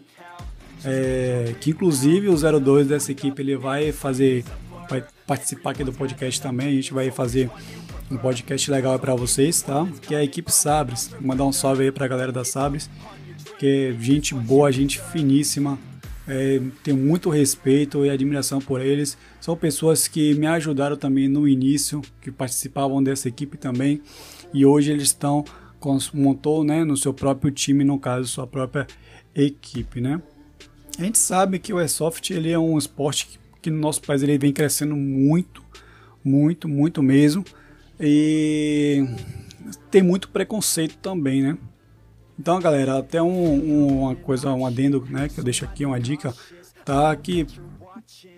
É, 0.84 1.54
que 1.60 1.70
inclusive 1.70 2.28
o 2.28 2.60
02 2.60 2.88
dessa 2.88 3.12
equipe 3.12 3.40
ele 3.40 3.56
vai 3.56 3.92
fazer 3.92 4.44
vai 4.90 5.04
participar 5.24 5.70
aqui 5.70 5.84
do 5.84 5.92
podcast 5.92 6.40
também. 6.40 6.66
A 6.66 6.72
gente 6.72 6.92
vai 6.92 7.12
fazer 7.12 7.48
um 8.10 8.16
podcast 8.16 8.68
legal 8.68 8.98
para 8.98 9.14
vocês, 9.14 9.62
tá? 9.62 9.86
Que 10.02 10.16
é 10.16 10.18
a 10.18 10.24
equipe 10.24 10.50
Sabres. 10.52 11.08
Vou 11.08 11.22
mandar 11.22 11.44
um 11.44 11.52
salve 11.52 11.84
aí 11.84 11.92
para 11.92 12.04
a 12.04 12.08
galera 12.08 12.32
da 12.32 12.44
Sabres 12.44 12.90
que 13.62 13.68
é 13.68 13.92
gente 13.92 14.34
boa, 14.34 14.72
gente 14.72 15.00
finíssima. 15.00 15.78
É, 16.26 16.60
tenho 16.82 16.96
muito 16.96 17.30
respeito 17.30 18.04
e 18.04 18.10
admiração 18.10 18.60
por 18.60 18.80
eles. 18.80 19.16
São 19.40 19.56
pessoas 19.56 20.08
que 20.08 20.34
me 20.34 20.48
ajudaram 20.48 20.96
também 20.96 21.28
no 21.28 21.46
início, 21.46 22.02
que 22.20 22.32
participavam 22.32 23.00
dessa 23.00 23.28
equipe 23.28 23.56
também. 23.56 24.02
E 24.52 24.66
hoje 24.66 24.90
eles 24.90 25.04
estão 25.04 25.44
montou, 26.12 26.64
né, 26.64 26.82
no 26.84 26.96
seu 26.96 27.14
próprio 27.14 27.52
time, 27.52 27.84
no 27.84 28.00
caso, 28.00 28.26
sua 28.26 28.48
própria 28.48 28.84
equipe, 29.32 30.00
né? 30.00 30.20
A 30.98 31.04
gente 31.04 31.18
sabe 31.18 31.60
que 31.60 31.72
o 31.72 31.78
airsoft 31.78 32.32
ele 32.32 32.50
é 32.50 32.58
um 32.58 32.76
esporte 32.76 33.26
que, 33.26 33.38
que 33.62 33.70
no 33.70 33.78
nosso 33.78 34.02
país 34.02 34.24
ele 34.24 34.38
vem 34.38 34.52
crescendo 34.52 34.96
muito, 34.96 35.62
muito, 36.24 36.68
muito 36.68 37.00
mesmo. 37.00 37.44
E 38.00 39.06
tem 39.88 40.02
muito 40.02 40.30
preconceito 40.30 40.96
também, 40.98 41.42
né? 41.42 41.58
Então, 42.38 42.58
galera, 42.60 42.98
até 42.98 43.22
um, 43.22 43.28
um, 43.28 44.00
uma 44.02 44.16
coisa, 44.16 44.52
um 44.52 44.66
adendo, 44.66 45.04
né, 45.08 45.28
que 45.28 45.38
eu 45.38 45.44
deixo 45.44 45.64
aqui, 45.64 45.84
uma 45.84 46.00
dica, 46.00 46.34
tá? 46.84 47.14
Que, 47.14 47.46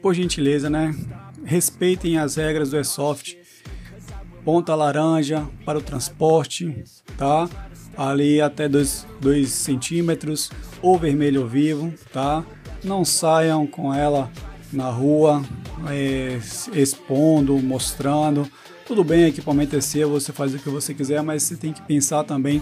por 0.02 0.14
gentileza, 0.14 0.68
né, 0.68 0.94
respeitem 1.44 2.18
as 2.18 2.36
regras 2.36 2.70
do 2.70 2.76
Airsoft. 2.76 3.36
Ponta 4.44 4.74
laranja 4.74 5.46
para 5.64 5.78
o 5.78 5.82
transporte, 5.82 6.84
tá? 7.16 7.48
Ali 7.96 8.42
até 8.42 8.68
2 8.68 9.06
centímetros, 9.48 10.50
ou 10.82 10.98
vermelho 10.98 11.46
vivo, 11.46 11.94
tá? 12.12 12.44
Não 12.82 13.04
saiam 13.04 13.66
com 13.66 13.94
ela 13.94 14.30
na 14.70 14.90
rua, 14.90 15.42
é, 15.88 16.38
expondo, 16.74 17.58
mostrando. 17.60 18.46
Tudo 18.86 19.02
bem, 19.02 19.24
equipamento 19.24 19.76
é 19.76 19.80
seu, 19.80 20.10
você 20.10 20.30
faz 20.30 20.52
o 20.52 20.58
que 20.58 20.68
você 20.68 20.92
quiser, 20.92 21.22
mas 21.22 21.44
você 21.44 21.56
tem 21.56 21.72
que 21.72 21.80
pensar 21.80 22.24
também 22.24 22.60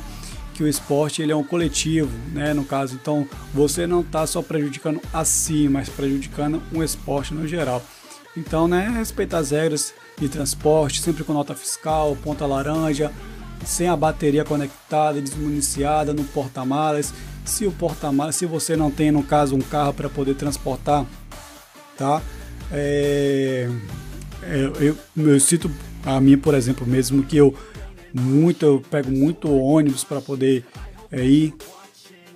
que 0.62 0.64
o 0.64 0.69
esporte 0.69 1.21
ele 1.21 1.33
é 1.33 1.37
um 1.37 1.42
coletivo, 1.42 2.11
né? 2.33 2.54
No 2.54 2.64
caso, 2.64 2.95
então 2.95 3.26
você 3.52 3.85
não 3.85 4.00
está 4.00 4.25
só 4.26 4.40
prejudicando 4.40 5.00
a 5.12 5.25
si, 5.25 5.69
mas 5.69 5.88
prejudicando 5.88 6.62
um 6.73 6.83
esporte 6.85 7.35
no 7.35 7.49
geral. 7.49 7.83
Então, 8.37 8.69
né, 8.69 8.88
respeitar 8.97 9.38
as 9.38 9.50
regras 9.50 9.92
de 10.16 10.28
transporte, 10.28 11.00
sempre 11.00 11.25
com 11.25 11.33
nota 11.33 11.54
fiscal, 11.54 12.16
ponta 12.23 12.47
laranja, 12.47 13.11
sem 13.64 13.88
a 13.88 13.97
bateria 13.97 14.45
conectada, 14.45 15.21
desmuniciada 15.21 16.14
no 16.14 16.23
porta-malas. 16.25 17.12
Se 17.45 17.66
o 17.66 17.73
porta-malas, 17.73 18.37
se 18.37 18.47
você 18.47 18.76
não 18.76 18.90
tem 18.90 19.11
no 19.11 19.25
caso 19.25 19.57
um 19.57 19.61
carro 19.61 19.92
para 19.92 20.09
poder 20.09 20.37
transportar, 20.37 21.04
tá? 21.99 22.23
É, 22.71 23.69
é, 24.45 24.71
eu, 24.81 24.97
eu 25.16 25.40
cito 25.40 25.69
a 26.07 26.21
mim, 26.21 26.38
por 26.38 26.54
exemplo, 26.54 26.87
mesmo 26.87 27.25
que 27.25 27.37
eu 27.37 27.52
muito, 28.12 28.64
eu 28.64 28.83
pego 28.90 29.11
muito 29.11 29.50
ônibus 29.50 30.04
para 30.04 30.21
poder 30.21 30.64
é, 31.11 31.25
ir. 31.25 31.54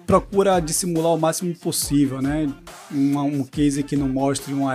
Procura 0.06 0.60
dissimular 0.60 1.14
o 1.14 1.18
máximo 1.18 1.54
possível, 1.54 2.22
né? 2.22 2.52
Um, 2.92 3.18
um 3.18 3.44
case 3.44 3.82
que 3.82 3.96
não 3.96 4.08
mostre 4.08 4.52
uma 4.54 4.74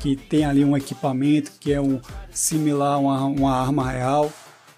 que 0.00 0.14
tem 0.14 0.44
ali 0.44 0.64
um 0.64 0.76
equipamento 0.76 1.52
que 1.58 1.72
é 1.72 1.80
um 1.80 1.98
similar 2.30 2.94
a 2.94 2.98
uma, 2.98 3.24
uma 3.24 3.56
arma 3.56 3.90
real, 3.90 4.30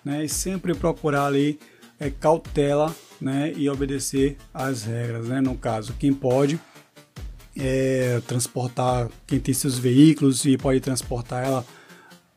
né? 0.04 0.24
E 0.24 0.28
sempre 0.28 0.74
procurar 0.74 1.26
ali 1.26 1.58
é, 1.98 2.10
cautela, 2.10 2.94
né? 3.20 3.52
E 3.56 3.68
obedecer 3.68 4.36
às 4.54 4.84
regras, 4.84 5.26
né? 5.26 5.40
No 5.40 5.56
caso, 5.56 5.94
quem 5.98 6.12
pode 6.12 6.60
é, 7.56 8.22
transportar, 8.26 9.08
quem 9.26 9.40
tem 9.40 9.52
seus 9.52 9.76
veículos 9.76 10.44
e 10.44 10.56
pode 10.56 10.80
transportar 10.80 11.44
ela 11.44 11.64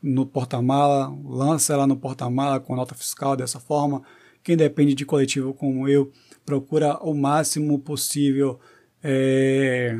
no 0.02 0.26
porta-mala, 0.26 1.16
lança 1.24 1.72
ela 1.72 1.86
no 1.86 1.96
porta-mala 1.96 2.58
com 2.58 2.74
nota 2.74 2.94
fiscal 2.94 3.36
dessa 3.36 3.60
forma. 3.60 4.02
Quem 4.42 4.56
depende 4.56 4.94
de 4.94 5.06
coletivo 5.06 5.54
como 5.54 5.88
eu, 5.88 6.10
procura 6.44 6.98
o 6.98 7.14
máximo 7.14 7.78
possível 7.78 8.58
é, 9.02 9.96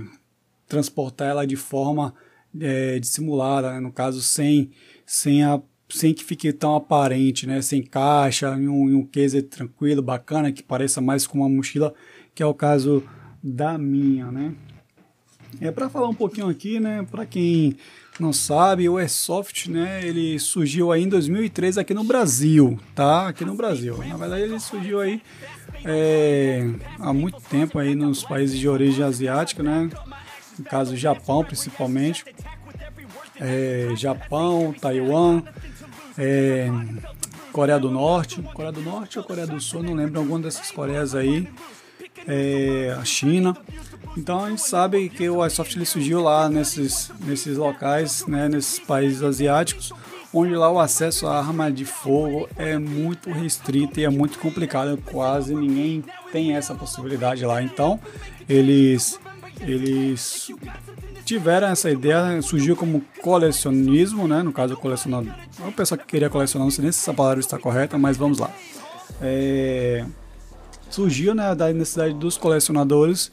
transportar 0.67 1.29
ela 1.29 1.47
de 1.47 1.55
forma 1.55 2.13
é, 2.61 2.99
dissimulada, 2.99 3.73
né? 3.73 3.81
no 3.81 3.93
caso 3.93 4.21
sem, 4.21 4.71
sem, 5.07 5.45
a, 5.45 5.63
sem 5.89 6.13
que 6.13 6.25
fique 6.25 6.53
tão 6.53 6.75
aparente, 6.75 7.47
né? 7.47 7.63
sem 7.63 7.83
caixa, 7.83 8.57
em 8.59 8.67
um, 8.67 8.91
em 8.91 8.95
um 8.95 9.07
case 9.07 9.41
tranquilo, 9.43 10.03
bacana, 10.03 10.51
que 10.51 10.63
pareça 10.63 11.01
mais 11.01 11.27
com 11.27 11.39
uma 11.39 11.49
mochila, 11.49 11.95
que 12.35 12.43
é 12.43 12.47
o 12.47 12.55
caso 12.55 13.05
da 13.43 13.79
minha. 13.79 14.33
Né? 14.33 14.55
É 15.61 15.71
para 15.71 15.89
falar 15.89 16.09
um 16.09 16.15
pouquinho 16.15 16.49
aqui, 16.49 16.81
né, 16.81 17.07
para 17.11 17.27
quem 17.27 17.77
não 18.23 18.33
sabe, 18.33 18.89
o 18.89 18.97
Airsoft, 18.97 19.69
né, 19.69 20.01
ele 20.03 20.39
surgiu 20.39 20.93
aí 20.93 21.03
em 21.03 21.09
2003 21.09 21.77
aqui 21.77 21.93
no 21.93 22.05
Brasil, 22.05 22.79
tá? 22.95 23.29
Aqui 23.29 23.45
no 23.45 23.55
Brasil. 23.55 23.99
Na 23.99 24.17
verdade, 24.17 24.45
ele 24.45 24.61
surgiu 24.61 25.01
aí 25.01 25.21
é, 25.85 26.65
há 26.99 27.13
muito 27.13 27.41
tempo 27.43 27.79
aí 27.79 27.95
nos 27.95 28.23
países 28.23 28.59
de 28.59 28.69
origem 28.69 29.05
asiática, 29.05 29.63
né? 29.63 29.91
No 30.59 30.65
caso, 30.65 30.97
Japão, 30.97 31.45
principalmente. 31.45 32.25
É, 33.41 33.89
Japão, 33.97 34.73
Taiwan, 34.81 35.43
é, 36.17 36.71
Coreia 37.53 37.79
do 37.79 37.91
Norte. 37.91 38.41
Coreia 38.55 38.73
do 38.73 38.83
Norte 38.83 39.19
ou 39.19 39.25
Coreia 39.25 39.47
do 39.47 39.61
Sul, 39.61 39.83
não 39.83 39.95
lembro 39.95 40.21
alguma 40.21 40.39
dessas 40.39 40.71
Coreias 40.71 41.15
aí. 41.15 41.49
É, 42.27 42.97
a 42.99 43.05
China. 43.05 43.57
Então 44.17 44.45
a 44.45 44.51
gente 44.51 44.63
sabe 44.63 45.09
que 45.09 45.29
o 45.29 45.45
iSoft 45.45 45.77
ele 45.77 45.87
surgiu 45.87 46.21
lá 46.21 46.49
nesses, 46.49 47.11
nesses 47.21 47.57
locais, 47.57 48.27
né, 48.27 48.49
nesses 48.49 48.79
países 48.79 49.23
asiáticos, 49.23 49.93
onde 50.33 50.55
lá 50.55 50.71
o 50.71 50.79
acesso 50.79 51.27
à 51.27 51.39
arma 51.39 51.71
de 51.73 51.85
fogo 51.85 52.49
é 52.57 52.77
muito 52.79 53.31
restrito 53.31 53.99
e 53.99 54.05
é 54.05 54.11
muito 54.11 54.39
complicado, 54.39 54.99
quase 55.07 55.55
ninguém 55.55 56.05
tem 56.31 56.55
essa 56.55 56.75
possibilidade 56.75 57.45
lá. 57.47 57.63
Então 57.63 57.99
eles 58.49 59.19
eles 59.61 60.51
tiveram 61.25 61.69
essa 61.69 61.91
ideia, 61.91 62.41
surgiu 62.43 62.77
como 62.77 63.03
colecionismo, 63.23 64.27
né? 64.27 64.43
No 64.43 64.53
caso, 64.53 64.77
colecionador. 64.77 65.33
O 65.67 65.73
pessoal 65.73 65.99
que 65.99 66.07
queria 66.07 66.29
colecionar, 66.29 66.67
não 66.67 66.71
sei 66.71 66.83
nem 66.83 66.93
se 66.93 66.99
essa 66.99 67.15
palavra 67.15 67.41
está 67.41 67.59
correta, 67.59 67.97
mas 67.97 68.17
vamos 68.17 68.39
lá. 68.39 68.51
É, 69.21 70.05
surgiu 70.95 71.35
né, 71.35 71.55
da 71.55 71.73
necessidade 71.73 72.15
dos 72.15 72.37
colecionadores 72.37 73.31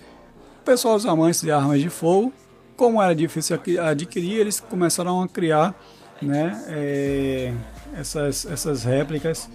pessoal, 0.69 0.95
os 0.95 1.05
amantes 1.05 1.41
de 1.41 1.51
armas 1.51 1.81
de 1.81 1.89
fogo, 1.89 2.31
como 2.77 3.01
era 3.01 3.15
difícil 3.15 3.59
adquirir, 3.83 4.39
eles 4.39 4.59
começaram 4.59 5.19
a 5.19 5.27
criar 5.27 5.73
né, 6.21 6.63
é, 6.67 7.53
essas, 7.97 8.45
essas 8.45 8.83
réplicas 8.83 9.49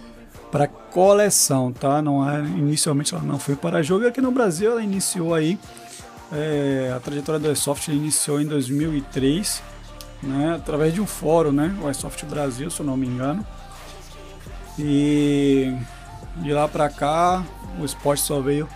para 0.51 0.67
coleção, 0.67 1.71
tá? 1.71 2.01
Não 2.01 2.29
é, 2.29 2.39
inicialmente 2.39 3.15
ela 3.15 3.23
não 3.23 3.39
foi 3.39 3.55
para 3.55 3.81
jogo. 3.81 4.05
Aqui 4.05 4.19
no 4.19 4.29
Brasil 4.29 4.71
ela 4.71 4.83
iniciou 4.83 5.33
aí 5.33 5.57
é, 6.33 6.93
a 6.93 6.99
trajetória 6.99 7.39
do 7.39 7.47
Airsoft 7.47 7.87
iniciou 7.87 8.41
em 8.41 8.45
2003, 8.45 9.63
né? 10.21 10.55
Através 10.55 10.93
de 10.93 10.99
um 10.99 11.07
fórum, 11.07 11.53
né? 11.53 11.73
O 11.81 11.87
Airsoft 11.87 12.25
Brasil, 12.25 12.69
se 12.69 12.81
eu 12.81 12.85
não 12.85 12.97
me 12.97 13.07
engano. 13.07 13.45
E 14.77 15.73
de 16.37 16.51
lá 16.51 16.67
para 16.67 16.89
cá 16.89 17.41
o 17.79 17.85
esporte 17.85 18.21
só 18.21 18.39
veio 18.39 18.67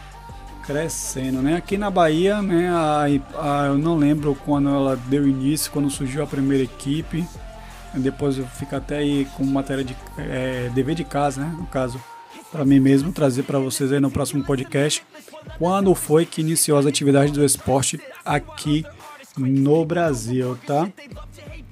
crescendo, 0.64 1.42
né? 1.42 1.56
Aqui 1.56 1.78
na 1.78 1.90
Bahia, 1.90 2.42
né? 2.42 2.70
A, 2.70 3.06
a, 3.38 3.66
eu 3.68 3.78
não 3.78 3.98
lembro 3.98 4.38
quando 4.46 4.70
ela 4.70 4.96
deu 4.96 5.28
início, 5.28 5.72
quando 5.72 5.90
surgiu 5.90 6.24
a 6.24 6.28
primeira 6.28 6.64
equipe. 6.64 7.26
Depois 7.94 8.38
eu 8.38 8.46
fico 8.46 8.76
até 8.76 8.98
aí 8.98 9.26
com 9.36 9.44
matéria 9.44 9.84
de 9.84 9.96
é, 10.18 10.70
dever 10.76 10.94
de 10.94 11.04
casa, 11.04 11.42
né? 11.42 11.56
No 11.58 11.66
caso, 11.66 12.00
para 12.52 12.64
mim 12.64 12.80
mesmo 12.80 13.12
trazer 13.12 13.44
para 13.44 13.58
vocês 13.58 13.92
aí 13.92 14.00
no 14.00 14.12
próximo 14.12 14.44
podcast 14.44 15.04
quando 15.58 15.94
foi 15.96 16.26
que 16.26 16.42
iniciou 16.42 16.78
as 16.78 16.86
atividades 16.86 17.32
do 17.32 17.44
esporte 17.44 18.00
aqui 18.26 18.86
no 19.38 19.86
Brasil, 19.86 20.58
tá? 20.66 20.90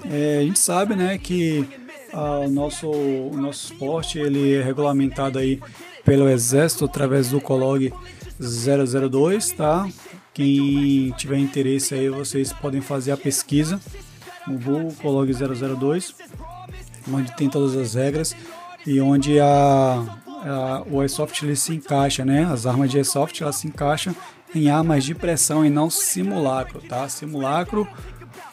É, 0.10 0.40
a 0.40 0.44
gente 0.44 0.60
sabe, 0.60 0.96
né, 0.96 1.18
que 1.18 1.68
ah, 2.14 2.40
o 2.46 2.50
nosso 2.50 2.90
o 2.90 3.36
nosso 3.36 3.74
esporte 3.74 4.20
ele 4.20 4.56
é 4.56 4.64
regulamentado 4.64 5.40
aí 5.40 5.60
pelo 6.08 6.30
Exército 6.30 6.86
através 6.86 7.32
do 7.32 7.42
Colog 7.42 7.94
002, 8.40 9.52
tá? 9.52 9.86
Quem 10.34 11.12
tiver 11.18 11.38
interesse 11.38 11.94
aí, 11.94 12.08
vocês 12.08 12.54
podem 12.54 12.80
fazer 12.80 13.12
a 13.12 13.18
pesquisa 13.18 13.78
no 14.48 14.58
Google 14.58 14.94
Colog 15.02 15.30
002, 15.34 16.16
onde 17.12 17.36
tem 17.36 17.50
todas 17.50 17.76
as 17.76 17.96
regras 17.96 18.34
e 18.86 19.02
onde 19.02 19.38
a, 19.38 20.02
a 20.26 20.84
o 20.90 21.02
Airsoft 21.02 21.44
ele 21.44 21.58
se 21.58 21.74
encaixa, 21.76 22.24
né? 22.24 22.46
As 22.50 22.66
armas 22.66 22.90
de 22.90 22.96
Airsoft 22.96 23.42
elas 23.42 23.58
se 23.58 23.68
encaixam 23.68 24.16
em 24.56 24.70
armas 24.70 25.04
de 25.04 25.14
pressão 25.14 25.66
e 25.66 25.70
não 25.70 25.90
simulacro, 25.90 26.80
tá? 26.88 27.10
Simulacro, 27.10 27.86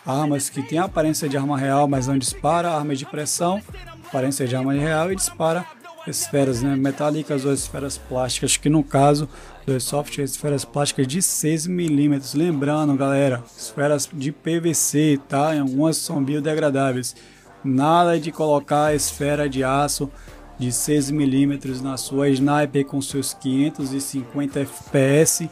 armas 0.05 0.51
que 0.51 0.61
tem 0.61 0.81
aparência 0.81 1.29
de 1.29 1.37
arma 1.37 1.57
real, 1.57 1.87
mas 1.87 2.09
não 2.09 2.19
dispara, 2.19 2.73
armas 2.73 2.99
de 2.99 3.07
pressão, 3.07 3.63
aparência 4.09 4.45
de 4.45 4.57
arma 4.57 4.73
real 4.73 5.13
e 5.13 5.15
dispara 5.15 5.65
esferas 6.07 6.63
né, 6.63 6.77
metálicas 6.77 7.45
ou 7.45 7.53
esferas 7.53 7.97
plásticas, 7.97 8.57
que 8.57 8.69
no 8.69 8.83
caso 8.83 9.29
do 9.65 9.73
Airsoft 9.73 10.19
é 10.21 10.25
esferas 10.25 10.65
plásticas 10.65 11.07
de 11.07 11.23
6 11.23 11.67
milímetros. 11.67 12.35
Lembrando, 12.35 12.95
galera, 12.97 13.43
esferas 13.57 14.09
de 14.13 14.31
PVC, 14.31 15.19
tá? 15.29 15.55
Em 15.55 15.61
algumas 15.61 15.97
são 15.97 16.23
biodegradáveis. 16.23 17.17
Nada 17.65 18.21
de 18.21 18.31
colocar 18.31 18.95
esfera 18.95 19.49
de 19.49 19.65
aço 19.65 20.11
de 20.59 20.71
6 20.71 21.11
milímetros 21.11 21.81
na 21.81 21.97
sua 21.97 22.29
sniper 22.29 22.85
com 22.85 23.01
seus 23.01 23.33
550 23.35 24.61
FPS, 24.61 25.49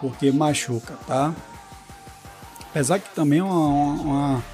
porque 0.00 0.30
machuca, 0.32 0.94
tá? 1.06 1.32
Apesar 2.70 2.98
que 2.98 3.14
também 3.14 3.38
é 3.38 3.44
uma, 3.44 3.92
uma, 4.02 4.44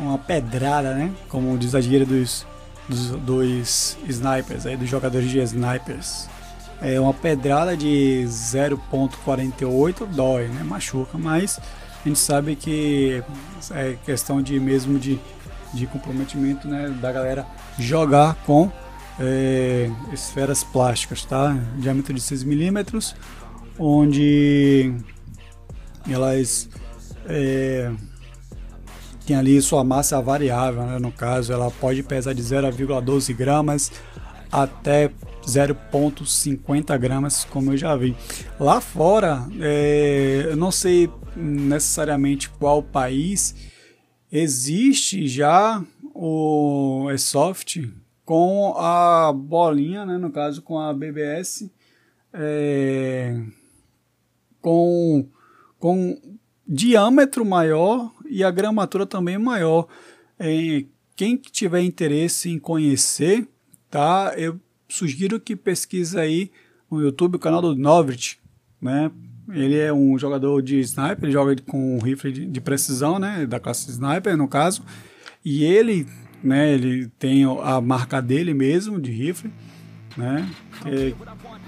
uma 0.00 0.18
pedrada, 0.18 0.94
né? 0.94 1.12
Como 1.28 1.56
diz 1.58 1.74
a 1.74 1.80
gíria 1.80 2.06
dos 2.06 2.46
dos, 2.90 3.10
dos 3.20 3.96
snipers, 4.08 4.66
aí, 4.66 4.76
dos 4.76 4.88
jogadores 4.88 5.30
de 5.30 5.38
snipers. 5.38 6.28
É 6.82 6.98
uma 6.98 7.14
pedrada 7.14 7.76
de 7.76 8.24
0.48 8.26 10.06
dói, 10.06 10.48
né? 10.48 10.62
Machuca, 10.64 11.16
mas 11.16 11.60
a 12.04 12.08
gente 12.08 12.18
sabe 12.18 12.56
que 12.56 13.22
é 13.72 13.96
questão 14.04 14.42
de 14.42 14.58
mesmo 14.58 14.98
de, 14.98 15.20
de 15.74 15.86
comprometimento 15.86 16.66
né, 16.66 16.88
da 17.00 17.12
galera 17.12 17.46
jogar 17.78 18.34
com 18.46 18.72
é, 19.18 19.90
esferas 20.12 20.64
plásticas, 20.64 21.24
tá? 21.24 21.56
Diâmetro 21.76 22.14
de 22.14 22.20
6 22.22 22.44
milímetros, 22.44 23.14
onde 23.78 24.94
elas 26.08 26.70
é, 27.26 27.92
tem 29.30 29.36
ali 29.36 29.62
sua 29.62 29.84
massa 29.84 30.20
variável, 30.20 30.82
né? 30.82 30.98
no 30.98 31.12
caso, 31.12 31.52
ela 31.52 31.70
pode 31.70 32.02
pesar 32.02 32.32
de 32.32 32.42
0,12 32.42 33.32
gramas 33.32 33.92
até 34.50 35.08
0,50 35.46 36.98
gramas, 36.98 37.44
como 37.44 37.72
eu 37.72 37.76
já 37.76 37.94
vi. 37.94 38.16
Lá 38.58 38.80
fora, 38.80 39.46
é, 39.60 40.46
eu 40.50 40.56
não 40.56 40.72
sei 40.72 41.08
necessariamente 41.36 42.50
qual 42.50 42.82
país, 42.82 43.54
existe 44.32 45.28
já 45.28 45.80
o 46.12 47.06
Airsoft 47.08 47.88
com 48.24 48.74
a 48.76 49.32
bolinha, 49.32 50.04
né? 50.04 50.18
no 50.18 50.32
caso 50.32 50.60
com 50.60 50.76
a 50.76 50.92
BBS, 50.92 51.70
é, 52.32 53.40
com, 54.60 55.28
com 55.78 56.20
diâmetro 56.66 57.44
maior 57.44 58.10
e 58.30 58.44
a 58.44 58.50
gramatura 58.50 59.04
também 59.04 59.36
maior. 59.36 59.88
É, 60.38 60.84
quem 61.16 61.36
tiver 61.36 61.82
interesse 61.82 62.48
em 62.48 62.58
conhecer, 62.58 63.46
tá? 63.90 64.32
Eu 64.36 64.58
sugiro 64.88 65.38
que 65.40 65.54
pesquise 65.54 66.18
aí 66.18 66.50
no 66.90 67.02
YouTube 67.02 67.36
o 67.36 67.38
canal 67.38 67.60
do 67.60 67.74
Novrit, 67.76 68.40
né? 68.80 69.10
Ele 69.52 69.76
é 69.76 69.92
um 69.92 70.16
jogador 70.16 70.62
de 70.62 70.78
sniper, 70.78 71.24
ele 71.24 71.32
joga 71.32 71.56
com 71.66 71.98
rifle 71.98 72.30
de, 72.30 72.46
de, 72.46 72.60
precisão, 72.60 73.18
né? 73.18 73.46
Da 73.46 73.58
classe 73.58 73.90
sniper, 73.90 74.36
no 74.36 74.46
caso. 74.46 74.82
E 75.44 75.64
ele, 75.64 76.06
né? 76.42 76.72
Ele 76.72 77.08
tem 77.18 77.44
a 77.44 77.80
marca 77.80 78.22
dele 78.22 78.54
mesmo 78.54 79.00
de 79.00 79.10
rifle, 79.10 79.50
né? 80.16 80.48
Que, 80.82 80.88
é, 80.88 81.14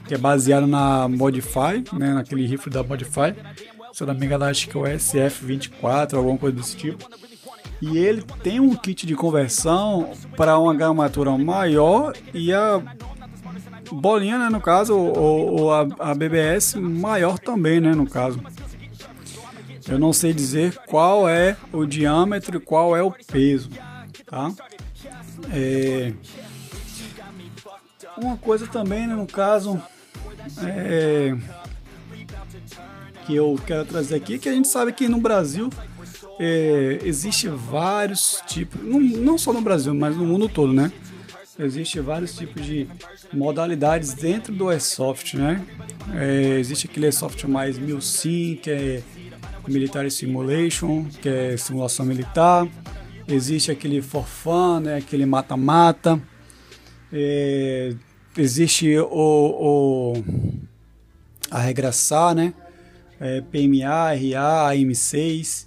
que 0.07 0.14
é 0.14 0.18
baseado 0.18 0.66
na 0.66 1.09
Modify, 1.09 1.83
né? 1.92 2.14
Naquele 2.14 2.46
rifle 2.46 2.70
da 2.70 2.85
Modify 2.85 3.35
se 3.92 4.02
eu 4.02 4.07
não 4.07 4.14
me 4.14 4.24
engano, 4.24 4.44
acho 4.44 4.68
que 4.68 4.76
é 4.76 4.81
o 4.81 4.85
SF24, 4.85 6.14
alguma 6.14 6.38
coisa 6.38 6.57
desse 6.57 6.76
tipo. 6.76 7.09
E 7.81 7.98
ele 7.98 8.22
tem 8.42 8.59
um 8.59 8.74
kit 8.74 9.07
de 9.07 9.14
conversão 9.14 10.12
para 10.37 10.59
uma 10.59 10.74
gramatura 10.74 11.37
maior 11.37 12.14
e 12.33 12.52
a 12.52 12.81
bolinha, 13.90 14.38
né, 14.38 14.48
no 14.48 14.61
caso, 14.61 14.96
ou, 14.96 15.61
ou 15.61 15.74
a, 15.74 15.87
a, 15.98 16.14
BBS 16.14 16.76
maior 16.76 17.38
também, 17.38 17.81
né, 17.81 17.94
no 17.94 18.09
caso. 18.09 18.40
Eu 19.88 19.98
não 19.98 20.12
sei 20.12 20.33
dizer 20.33 20.76
qual 20.87 21.28
é 21.28 21.57
o 21.72 21.85
diâmetro 21.85 22.57
e 22.57 22.61
qual 22.61 22.96
é 22.96 23.02
o 23.02 23.11
peso, 23.11 23.68
tá? 24.26 24.52
É... 25.52 26.14
Uma 28.16 28.37
coisa 28.37 28.66
também, 28.66 29.07
né, 29.07 29.14
no 29.14 29.26
caso, 29.26 29.83
é 30.62 31.37
que 33.26 33.35
eu 33.35 33.58
quero 33.66 33.85
trazer 33.85 34.16
aqui, 34.16 34.38
que 34.38 34.48
a 34.48 34.52
gente 34.52 34.68
sabe 34.68 34.92
que 34.92 35.08
no 35.08 35.18
Brasil 35.18 35.70
é, 36.38 36.98
existe 37.04 37.48
vários 37.48 38.42
tipos, 38.46 38.82
não, 38.82 39.00
não 39.00 39.38
só 39.38 39.52
no 39.52 39.61
Brasil, 39.61 39.94
mas 39.94 40.16
no 40.16 40.24
mundo 40.24 40.48
todo, 40.48 40.72
né? 40.72 40.92
Existe 41.58 42.00
vários 42.00 42.35
tipos 42.35 42.64
de 42.64 42.88
modalidades 43.32 44.14
dentro 44.14 44.52
do 44.54 44.68
Airsoft, 44.68 45.35
né? 45.35 45.64
É, 46.14 46.58
existe 46.58 46.87
aquele 46.87 47.06
Airsoft 47.06 47.44
mais 47.44 47.78
MilSim, 47.78 48.58
que 48.61 48.70
é 48.70 49.02
Military 49.68 50.11
Simulation, 50.11 51.04
que 51.20 51.28
é 51.28 51.56
simulação 51.56 52.04
militar. 52.04 52.66
Existe 53.28 53.70
aquele 53.70 54.02
For 54.02 54.26
Fun, 54.26 54.80
né? 54.80 54.96
aquele 54.96 55.24
mata-mata. 55.26 56.20
É, 57.12 57.94
existe 58.37 58.96
o, 58.98 59.06
o 59.11 60.24
a 61.50 61.61
regressar, 61.61 62.35
né? 62.35 62.54
É, 63.22 63.40
PMA, 63.40 64.14
RA, 64.14 64.74
AM6, 64.74 65.66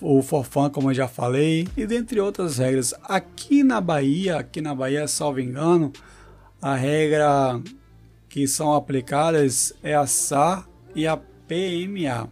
o 0.00 0.22
Forfan, 0.22 0.70
como 0.70 0.90
eu 0.90 0.94
já 0.94 1.08
falei, 1.08 1.66
e 1.76 1.84
dentre 1.84 2.20
outras 2.20 2.58
regras. 2.58 2.94
Aqui 3.02 3.64
na 3.64 3.80
Bahia, 3.80 4.38
aqui 4.38 4.60
na 4.60 4.74
Bahia, 4.74 5.08
salvo 5.08 5.40
engano, 5.40 5.92
a 6.60 6.76
regra 6.76 7.60
que 8.28 8.46
são 8.46 8.72
aplicadas 8.72 9.74
é 9.82 9.94
a 9.94 10.06
SAR 10.06 10.68
e 10.94 11.06
a 11.06 11.16
PMA, 11.16 12.30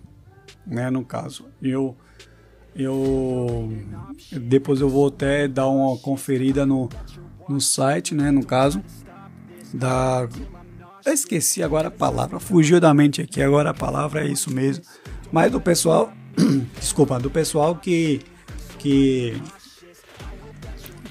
né, 0.65 0.89
no 0.89 1.05
caso. 1.05 1.47
Eu 1.61 1.97
eu 2.75 3.69
depois 4.31 4.81
eu 4.81 4.89
vou 4.89 5.09
até 5.09 5.49
dar 5.49 5.69
uma 5.69 5.99
conferida 5.99 6.65
no, 6.65 6.89
no 7.49 7.61
site, 7.61 8.15
né, 8.15 8.31
no 8.31 8.47
caso 8.47 8.81
da 9.75 10.29
eu 11.11 11.15
esqueci 11.15 11.63
agora 11.63 11.89
a 11.89 11.91
palavra, 11.91 12.39
fugiu 12.39 12.81
da 12.81 12.95
mente 12.95 13.21
aqui, 13.21 13.43
agora 13.43 13.71
a 13.71 13.75
palavra 13.75 14.25
é 14.25 14.29
isso 14.29 14.51
mesmo. 14.51 14.85
Mas 15.33 15.51
do 15.51 15.61
pessoal, 15.61 16.13
desculpa, 16.79 17.19
do 17.19 17.31
pessoal 17.31 17.77
que 17.77 18.21
que 18.79 19.41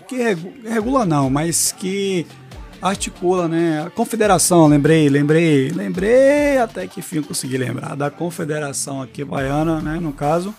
que 0.08 0.18
regula 0.68 1.06
não, 1.06 1.30
mas 1.30 1.72
que 1.72 2.26
articula, 2.82 3.48
né? 3.48 3.84
A 3.86 3.90
confederação, 3.90 4.68
lembrei, 4.68 5.10
lembrei, 5.10 5.70
lembrei 5.70 6.58
até 6.58 6.88
que 6.88 7.02
fim 7.02 7.22
consegui 7.22 7.58
lembrar 7.58 7.96
da 7.96 8.10
confederação 8.10 9.02
aqui 9.02 9.24
baiana, 9.24 9.82
né? 9.82 10.00
No 10.00 10.14
caso, 10.14 10.56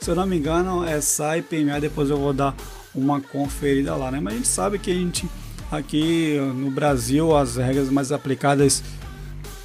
se 0.00 0.10
eu 0.10 0.14
não 0.14 0.26
me 0.26 0.36
engano, 0.36 0.84
é 0.84 1.00
SAI 1.00 1.42
PMA, 1.42 1.80
depois 1.80 2.10
eu 2.10 2.18
vou 2.18 2.32
dar 2.32 2.54
uma 2.94 3.20
conferida 3.20 3.94
lá, 3.96 4.10
né? 4.10 4.20
Mas 4.20 4.34
a 4.34 4.36
gente 4.36 4.48
sabe 4.48 4.78
que 4.78 4.90
a 4.90 4.94
gente 4.94 5.26
Aqui 5.72 6.36
no 6.54 6.70
Brasil, 6.70 7.34
as 7.34 7.56
regras 7.56 7.88
mais 7.88 8.12
aplicadas 8.12 8.84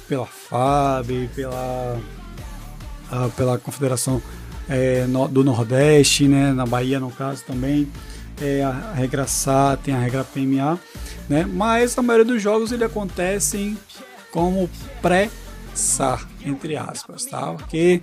pela 0.08 0.24
FAB, 0.24 1.28
pela, 1.34 2.00
pela 3.36 3.58
Confederação 3.58 4.22
é, 4.70 5.04
no, 5.04 5.28
do 5.28 5.44
Nordeste, 5.44 6.26
né, 6.26 6.50
na 6.54 6.64
Bahia 6.64 6.98
no 6.98 7.10
caso 7.10 7.44
também, 7.44 7.86
é 8.40 8.64
a 8.64 8.94
regra 8.94 9.26
SA, 9.26 9.78
tem 9.84 9.94
a 9.94 9.98
regra 9.98 10.24
PMA, 10.24 10.80
né, 11.28 11.44
mas 11.46 11.98
a 11.98 12.00
maioria 12.00 12.24
dos 12.24 12.42
jogos 12.42 12.72
ele 12.72 12.84
acontecem 12.84 13.76
como 14.30 14.70
pré-SAR, 15.02 16.26
entre 16.42 16.74
aspas, 16.74 17.26
tá? 17.26 17.52
Porque 17.52 18.00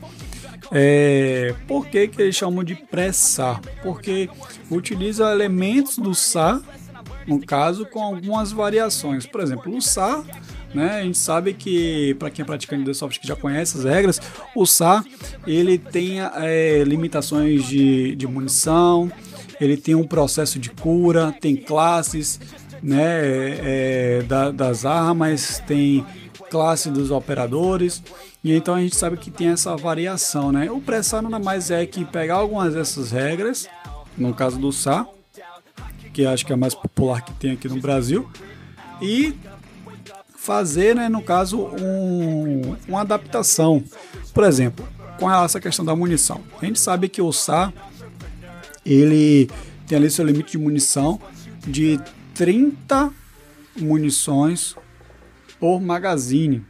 é, 0.72 1.56
por 1.68 1.88
que, 1.88 2.08
que 2.08 2.22
eles 2.22 2.36
chamam 2.36 2.64
de 2.64 2.76
pré-SAR? 2.76 3.62
Porque 3.82 4.30
utiliza 4.70 5.32
elementos 5.32 5.98
do 5.98 6.14
SAR 6.14 6.62
no 7.28 7.40
caso 7.40 7.86
com 7.86 8.02
algumas 8.02 8.52
variações. 8.52 9.26
Por 9.26 9.42
exemplo, 9.42 9.76
o 9.76 9.82
SAR, 9.82 10.24
né, 10.74 11.00
a 11.00 11.04
gente 11.04 11.18
sabe 11.18 11.54
que, 11.54 12.16
para 12.16 12.30
quem 12.30 12.44
é 12.44 12.46
praticante 12.46 12.84
de 12.84 12.94
software 12.94 13.22
que 13.22 13.28
já 13.28 13.36
conhece 13.36 13.78
as 13.78 13.84
regras, 13.84 14.22
o 14.56 14.66
SAR 14.66 15.04
ele 15.48 15.78
tem 15.78 16.22
é, 16.22 16.84
limitações 16.84 17.66
de, 17.66 18.16
de 18.16 18.28
munição, 18.28 19.12
ele 19.60 19.78
tem 19.78 19.96
um 19.96 20.06
processo 20.06 20.60
de 20.60 20.70
cura, 20.70 21.36
tem 21.40 21.56
classes 21.56 22.40
né, 22.84 23.00
é, 23.00 24.24
da, 24.24 24.52
das 24.52 24.86
armas, 24.86 25.62
tem 25.66 26.06
classe 26.50 26.90
dos 26.90 27.10
operadores, 27.12 28.04
e 28.44 28.54
então 28.54 28.76
a 28.76 28.80
gente 28.80 28.96
sabe 28.96 29.18
que 29.18 29.32
tem 29.32 29.48
essa 29.48 29.76
variação. 29.76 30.52
Né? 30.52 30.70
O 30.70 30.80
pressar 30.80 31.22
nada 31.22 31.40
mais 31.40 31.72
é 31.72 31.86
que 31.86 32.06
pegar 32.06 32.36
algumas 32.36 32.74
dessas 32.74 33.12
regras, 33.12 33.68
no 34.18 34.34
caso 34.34 34.60
do 34.60 34.72
SAR, 34.72 35.08
que 36.16 36.26
acho 36.26 36.46
que 36.46 36.54
é 36.54 36.56
a 36.56 36.58
mais 36.58 36.74
popular 36.74 37.26
que 37.26 37.34
tem 37.34 37.52
aqui 37.52 37.68
no 37.68 37.82
Brasil, 37.82 38.26
e 39.02 39.36
fazer, 40.38 40.96
né, 40.96 41.10
no 41.10 41.22
caso, 41.22 41.60
um, 41.62 42.78
uma 42.88 43.02
adaptação. 43.02 43.84
Por 44.34 44.46
exemplo, 44.46 44.88
com 45.20 45.30
essa 45.30 45.60
questão 45.60 45.84
da 45.84 45.94
munição. 45.94 46.42
A 46.62 46.66
gente 46.66 46.80
sabe 46.80 47.10
que 47.10 47.22
o 47.22 47.34
SAR 47.34 47.74
ele 48.86 49.50
tem 49.88 49.98
ali 49.98 50.10
seu 50.10 50.26
limite 50.26 50.52
de 50.54 50.58
munição 50.58 51.20
de 51.68 52.00
30 52.34 53.12
munições 53.76 54.74
por 55.60 55.82
magazine, 55.82 56.64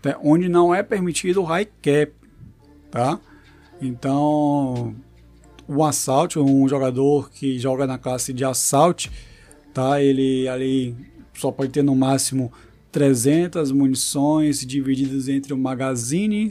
tá? 0.00 0.16
onde 0.22 0.48
não 0.48 0.74
é 0.74 0.82
permitido 0.82 1.42
o 1.42 1.44
high 1.44 1.68
cap, 1.82 2.10
tá? 2.90 3.20
Então, 3.82 4.96
o 5.68 5.84
assalto, 5.84 6.42
um 6.42 6.68
jogador 6.68 7.30
que 7.30 7.58
joga 7.58 7.86
na 7.86 7.98
classe 7.98 8.32
de 8.32 8.44
assalto, 8.44 9.10
tá? 9.74 10.00
Ele 10.00 10.48
ali 10.48 10.94
só 11.34 11.50
pode 11.50 11.70
ter 11.70 11.82
no 11.82 11.94
máximo 11.94 12.52
300 12.92 13.72
munições 13.72 14.64
divididas 14.64 15.28
entre 15.28 15.52
o 15.52 15.58
magazine 15.58 16.50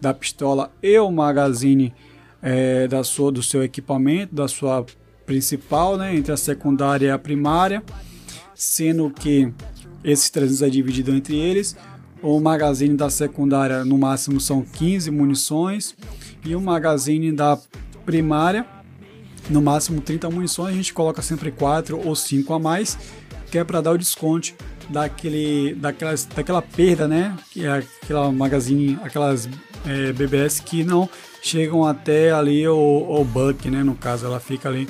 da 0.00 0.12
pistola 0.12 0.72
e 0.82 0.98
o 0.98 1.10
magazine 1.10 1.94
é, 2.42 2.88
da 2.88 3.04
sua, 3.04 3.30
do 3.30 3.42
seu 3.42 3.62
equipamento, 3.62 4.34
da 4.34 4.48
sua 4.48 4.84
principal, 5.24 5.96
né? 5.96 6.14
Entre 6.14 6.32
a 6.32 6.36
secundária 6.36 7.06
e 7.06 7.10
a 7.10 7.18
primária, 7.18 7.82
sendo 8.54 9.10
que 9.10 9.52
esses 10.02 10.28
300 10.30 10.62
é 10.62 10.68
dividido 10.68 11.14
entre 11.14 11.36
eles. 11.36 11.76
O 12.22 12.40
magazine 12.40 12.96
da 12.96 13.10
secundária 13.10 13.84
no 13.84 13.98
máximo 13.98 14.40
são 14.40 14.62
15 14.62 15.10
munições 15.10 15.94
e 16.44 16.54
o 16.54 16.60
magazine 16.60 17.30
da 17.30 17.58
primária, 18.04 18.66
no 19.48 19.60
máximo 19.60 20.00
30 20.00 20.30
munições, 20.30 20.72
a 20.72 20.76
gente 20.76 20.92
coloca 20.92 21.20
sempre 21.22 21.50
4 21.50 22.00
ou 22.06 22.14
5 22.14 22.52
a 22.52 22.58
mais, 22.58 22.98
que 23.50 23.58
é 23.58 23.64
para 23.64 23.80
dar 23.80 23.92
o 23.92 23.98
desconto 23.98 24.54
daquele, 24.88 25.74
daquelas, 25.74 26.24
daquela 26.24 26.62
perda, 26.62 27.06
né? 27.06 27.36
Que 27.50 27.66
é 27.66 27.72
aquela 28.02 28.30
magazine, 28.32 28.98
aquelas 29.02 29.48
é, 29.86 30.12
BBS 30.12 30.60
que 30.60 30.82
não 30.84 31.08
chegam 31.42 31.84
até 31.84 32.32
ali 32.32 32.66
o, 32.66 33.06
o 33.08 33.24
buck, 33.24 33.70
né? 33.70 33.82
No 33.82 33.94
caso, 33.94 34.26
ela 34.26 34.40
fica 34.40 34.68
ali 34.68 34.88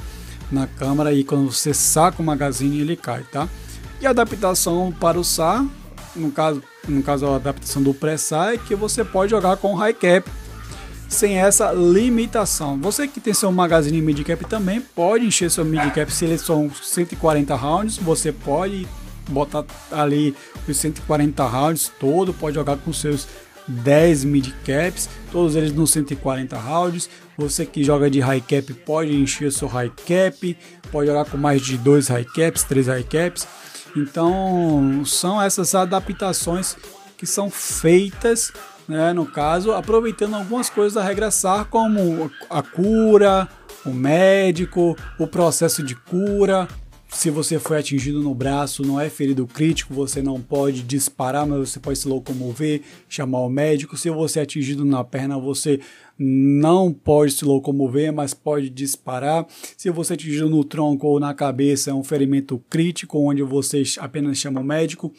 na 0.50 0.66
câmera 0.66 1.12
e 1.12 1.24
quando 1.24 1.50
você 1.50 1.74
saca 1.74 2.22
o 2.22 2.24
magazine 2.24 2.80
ele 2.80 2.96
cai, 2.96 3.24
tá? 3.30 3.48
E 4.00 4.06
a 4.06 4.10
adaptação 4.10 4.92
para 4.92 5.18
o 5.18 5.24
SAR, 5.24 5.66
no 6.14 6.30
caso, 6.30 6.62
no 6.86 7.02
caso 7.02 7.26
a 7.26 7.36
adaptação 7.36 7.82
do 7.82 7.94
pré-SAR 7.94 8.54
é 8.54 8.58
que 8.58 8.74
você 8.74 9.02
pode 9.02 9.30
jogar 9.30 9.56
com 9.56 9.74
high 9.74 9.94
cap 9.94 10.30
sem 11.14 11.38
essa 11.38 11.72
limitação. 11.72 12.78
Você 12.78 13.08
que 13.08 13.20
tem 13.20 13.32
seu 13.32 13.50
magazine 13.50 14.02
mid-cap 14.02 14.44
também 14.44 14.80
pode 14.80 15.26
encher 15.26 15.50
seu 15.50 15.64
mid-cap 15.64 16.12
se 16.12 16.24
eles 16.24 16.42
são 16.42 16.70
140 16.70 17.54
rounds, 17.54 17.96
você 17.96 18.32
pode 18.32 18.86
botar 19.28 19.64
ali 19.90 20.36
os 20.68 20.76
140 20.76 21.44
rounds 21.46 21.90
todo, 21.98 22.34
pode 22.34 22.54
jogar 22.56 22.76
com 22.76 22.92
seus 22.92 23.26
10 23.66 24.24
mid-caps, 24.24 25.08
todos 25.32 25.56
eles 25.56 25.72
nos 25.72 25.90
140 25.92 26.56
rounds. 26.58 27.08
Você 27.36 27.64
que 27.64 27.82
joga 27.82 28.10
de 28.10 28.20
high 28.20 28.40
cap 28.40 28.72
pode 28.74 29.14
encher 29.14 29.50
seu 29.50 29.68
high 29.68 29.90
cap, 30.06 30.56
pode 30.92 31.06
jogar 31.06 31.24
com 31.24 31.36
mais 31.36 31.62
de 31.62 31.78
2 31.78 32.08
high 32.08 32.24
caps, 32.24 32.62
3 32.64 32.86
high 32.88 33.04
caps. 33.04 33.46
Então, 33.96 35.02
são 35.04 35.40
essas 35.40 35.74
adaptações 35.74 36.76
que 37.16 37.26
são 37.26 37.48
feitas 37.50 38.52
né, 38.88 39.12
no 39.12 39.26
caso, 39.26 39.72
aproveitando 39.72 40.34
algumas 40.34 40.68
coisas 40.68 40.94
da 40.94 41.02
regra 41.02 41.30
SAR, 41.30 41.66
como 41.66 42.30
a 42.50 42.62
cura, 42.62 43.48
o 43.84 43.90
médico, 43.90 44.96
o 45.18 45.26
processo 45.26 45.82
de 45.82 45.94
cura. 45.94 46.68
Se 47.08 47.30
você 47.30 47.60
foi 47.60 47.78
atingido 47.78 48.20
no 48.20 48.34
braço, 48.34 48.82
não 48.82 49.00
é 49.00 49.08
ferido 49.08 49.46
crítico, 49.46 49.94
você 49.94 50.20
não 50.20 50.40
pode 50.40 50.82
disparar, 50.82 51.46
mas 51.46 51.70
você 51.70 51.78
pode 51.78 51.96
se 51.96 52.08
locomover, 52.08 52.82
chamar 53.08 53.38
o 53.38 53.48
médico. 53.48 53.96
Se 53.96 54.10
você 54.10 54.40
é 54.40 54.42
atingido 54.42 54.84
na 54.84 55.04
perna, 55.04 55.38
você 55.38 55.78
não 56.18 56.92
pode 56.92 57.32
se 57.32 57.44
locomover, 57.44 58.12
mas 58.12 58.34
pode 58.34 58.68
disparar. 58.68 59.46
Se 59.76 59.90
você 59.90 60.14
é 60.14 60.14
atingido 60.14 60.50
no 60.50 60.64
tronco 60.64 61.06
ou 61.06 61.20
na 61.20 61.32
cabeça, 61.32 61.92
é 61.92 61.94
um 61.94 62.02
ferimento 62.02 62.60
crítico, 62.68 63.18
onde 63.18 63.44
você 63.44 63.84
apenas 63.98 64.36
chama 64.36 64.60
o 64.60 64.64
médico. 64.64 65.12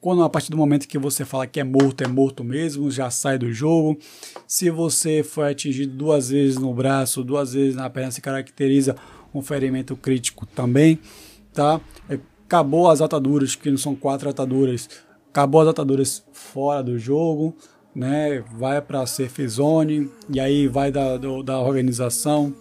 Quando 0.00 0.22
a 0.22 0.30
partir 0.30 0.50
do 0.50 0.56
momento 0.56 0.88
que 0.88 0.98
você 0.98 1.26
fala 1.26 1.46
que 1.46 1.60
é 1.60 1.64
morto, 1.64 2.02
é 2.02 2.08
morto 2.08 2.42
mesmo, 2.42 2.90
já 2.90 3.10
sai 3.10 3.36
do 3.36 3.52
jogo. 3.52 3.98
Se 4.46 4.70
você 4.70 5.22
foi 5.22 5.50
atingido 5.50 5.94
duas 5.94 6.30
vezes 6.30 6.56
no 6.56 6.72
braço, 6.72 7.22
duas 7.22 7.52
vezes 7.52 7.76
na 7.76 7.90
perna, 7.90 8.10
se 8.10 8.22
caracteriza 8.22 8.96
um 9.34 9.42
ferimento 9.42 9.94
crítico 9.94 10.46
também, 10.46 10.98
tá? 11.52 11.78
É, 12.08 12.18
acabou 12.46 12.88
as 12.88 13.02
ataduras, 13.02 13.54
que 13.54 13.70
não 13.70 13.76
são 13.76 13.94
quatro 13.94 14.30
ataduras, 14.30 14.88
acabou 15.28 15.60
as 15.60 15.68
ataduras 15.68 16.24
fora 16.32 16.82
do 16.82 16.98
jogo, 16.98 17.54
né? 17.94 18.42
Vai 18.56 18.80
para 18.80 19.02
a 19.02 19.06
safe 19.06 19.46
zone 19.46 20.10
e 20.30 20.40
aí 20.40 20.66
vai 20.66 20.90
da, 20.90 21.18
do, 21.18 21.42
da 21.42 21.60
organização. 21.60 22.54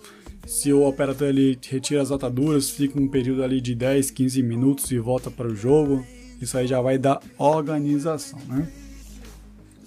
Se 0.45 0.73
o 0.73 0.85
operador 0.85 1.29
ele 1.29 1.57
retira 1.69 2.01
as 2.01 2.11
ataduras, 2.11 2.69
fica 2.69 2.99
um 2.99 3.07
período 3.07 3.43
ali 3.43 3.61
de 3.61 3.73
10, 3.73 4.11
15 4.11 4.43
minutos 4.43 4.91
e 4.91 4.99
volta 4.99 5.31
para 5.31 5.47
o 5.47 5.55
jogo. 5.55 6.03
Isso 6.41 6.57
aí 6.57 6.67
já 6.67 6.81
vai 6.81 6.97
dar 6.97 7.19
organização, 7.37 8.39
né? 8.47 8.67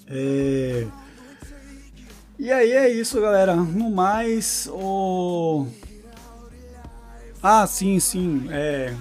É... 0.07 0.85
E 2.37 2.51
aí 2.51 2.71
é 2.71 2.89
isso, 2.89 3.19
galera. 3.21 3.55
No 3.55 3.89
mais, 3.89 4.67
o. 4.71 5.65
Ah, 7.41 7.65
sim, 7.65 7.99
sim. 7.99 8.47
É... 8.49 8.93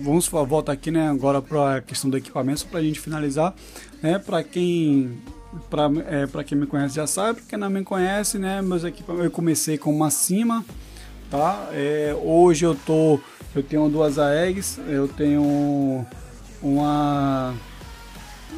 Vamos 0.00 0.26
voltar 0.26 0.72
aqui, 0.72 0.90
né? 0.90 1.08
Agora 1.08 1.40
para 1.40 1.76
a 1.76 1.80
questão 1.80 2.10
do 2.10 2.16
equipamento, 2.16 2.66
para 2.66 2.80
a 2.80 2.82
gente 2.82 2.98
finalizar, 2.98 3.54
né? 4.02 4.18
Para 4.18 4.42
quem 4.42 5.20
para 5.68 5.90
é, 6.08 6.26
pra 6.26 6.42
quem 6.42 6.56
me 6.56 6.66
conhece 6.66 6.94
já 6.94 7.06
sabe, 7.06 7.40
para 7.40 7.50
quem 7.50 7.58
não 7.58 7.70
me 7.70 7.84
conhece, 7.84 8.38
né? 8.38 8.62
Meus 8.62 8.84
equipamentos, 8.84 9.26
eu 9.26 9.30
comecei 9.30 9.76
com 9.76 9.94
uma 9.94 10.10
cima, 10.10 10.64
tá? 11.30 11.68
É, 11.72 12.16
hoje 12.22 12.64
eu 12.64 12.74
tô, 12.74 13.20
eu 13.54 13.62
tenho 13.62 13.88
duas 13.88 14.18
AEGs, 14.18 14.80
eu 14.88 15.06
tenho 15.08 16.06
uma 16.62 17.54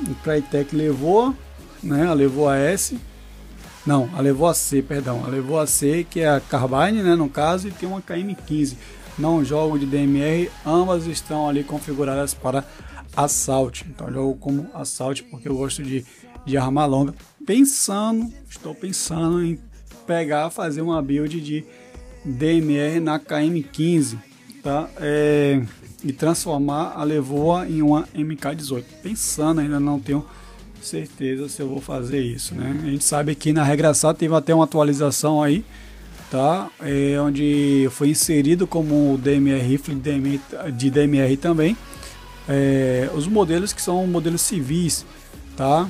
o 0.09 0.15
Crytek 0.23 0.75
levou, 0.75 1.35
né? 1.83 2.07
A 2.07 2.13
levou 2.13 2.49
a 2.49 2.57
S. 2.57 2.99
Não, 3.87 4.09
a 4.15 4.21
levou 4.21 4.49
a 4.49 4.55
C, 4.55 4.83
perdão. 4.83 5.25
A 5.25 5.29
levou 5.29 5.59
a 5.59 5.67
C, 5.67 6.07
que 6.09 6.21
é 6.21 6.29
a 6.29 6.41
Carbine, 6.41 7.03
né, 7.03 7.15
no 7.15 7.29
caso, 7.29 7.69
e 7.69 7.71
tem 7.71 7.89
uma 7.89 8.01
KM15. 8.01 8.77
Não 9.19 9.45
jogo 9.45 9.79
de 9.79 9.87
DMR, 9.87 10.51
ambas 10.67 11.07
estão 11.07 11.49
ali 11.49 11.63
configuradas 11.63 12.35
para 12.35 12.65
assalto. 13.17 13.85
Então 13.89 14.11
jogo 14.13 14.37
como 14.37 14.69
assalto 14.75 15.23
porque 15.25 15.49
eu 15.49 15.57
gosto 15.57 15.83
de, 15.83 16.05
de 16.45 16.57
arma 16.57 16.85
longa. 16.87 17.15
Pensando, 17.47 18.33
estou 18.49 18.75
pensando 18.75 19.45
em 19.45 19.59
pegar, 20.07 20.51
fazer 20.51 20.81
uma 20.81 21.01
build 21.01 21.41
de 21.41 21.65
DMR 22.25 23.01
na 23.01 23.21
KM15, 23.21 24.19
tá? 24.65 24.89
É, 24.97 25.63
e 26.03 26.13
transformar 26.13 26.95
a 26.97 27.05
Levoa 27.05 27.69
em 27.69 27.83
uma 27.83 28.09
MK18. 28.15 28.83
Pensando, 29.03 29.61
ainda 29.61 29.79
não 29.79 30.01
tenho 30.01 30.25
certeza 30.83 31.49
se 31.49 31.61
eu 31.61 31.69
vou 31.69 31.81
fazer 31.81 32.21
isso, 32.21 32.55
né? 32.55 32.81
A 32.83 32.87
gente 32.91 33.05
sabe 33.05 33.35
que 33.35 33.53
na 33.53 33.63
regressar 33.63 34.15
teve 34.15 34.35
até 34.35 34.55
uma 34.55 34.65
atualização 34.65 35.43
aí, 35.43 35.65
tá? 36.31 36.71
É, 36.81 37.21
onde 37.21 37.89
foi 37.91 38.09
inserido 38.09 38.67
como 38.67 39.19
DMR 39.19 39.61
rifle 39.61 39.95
de 40.75 40.91
DMR 40.91 41.37
também, 41.37 41.77
é, 42.49 43.09
os 43.15 43.27
modelos 43.27 43.73
que 43.73 43.81
são 43.81 44.07
modelos 44.07 44.43
civis, 44.43 45.07
tá? 45.57 45.89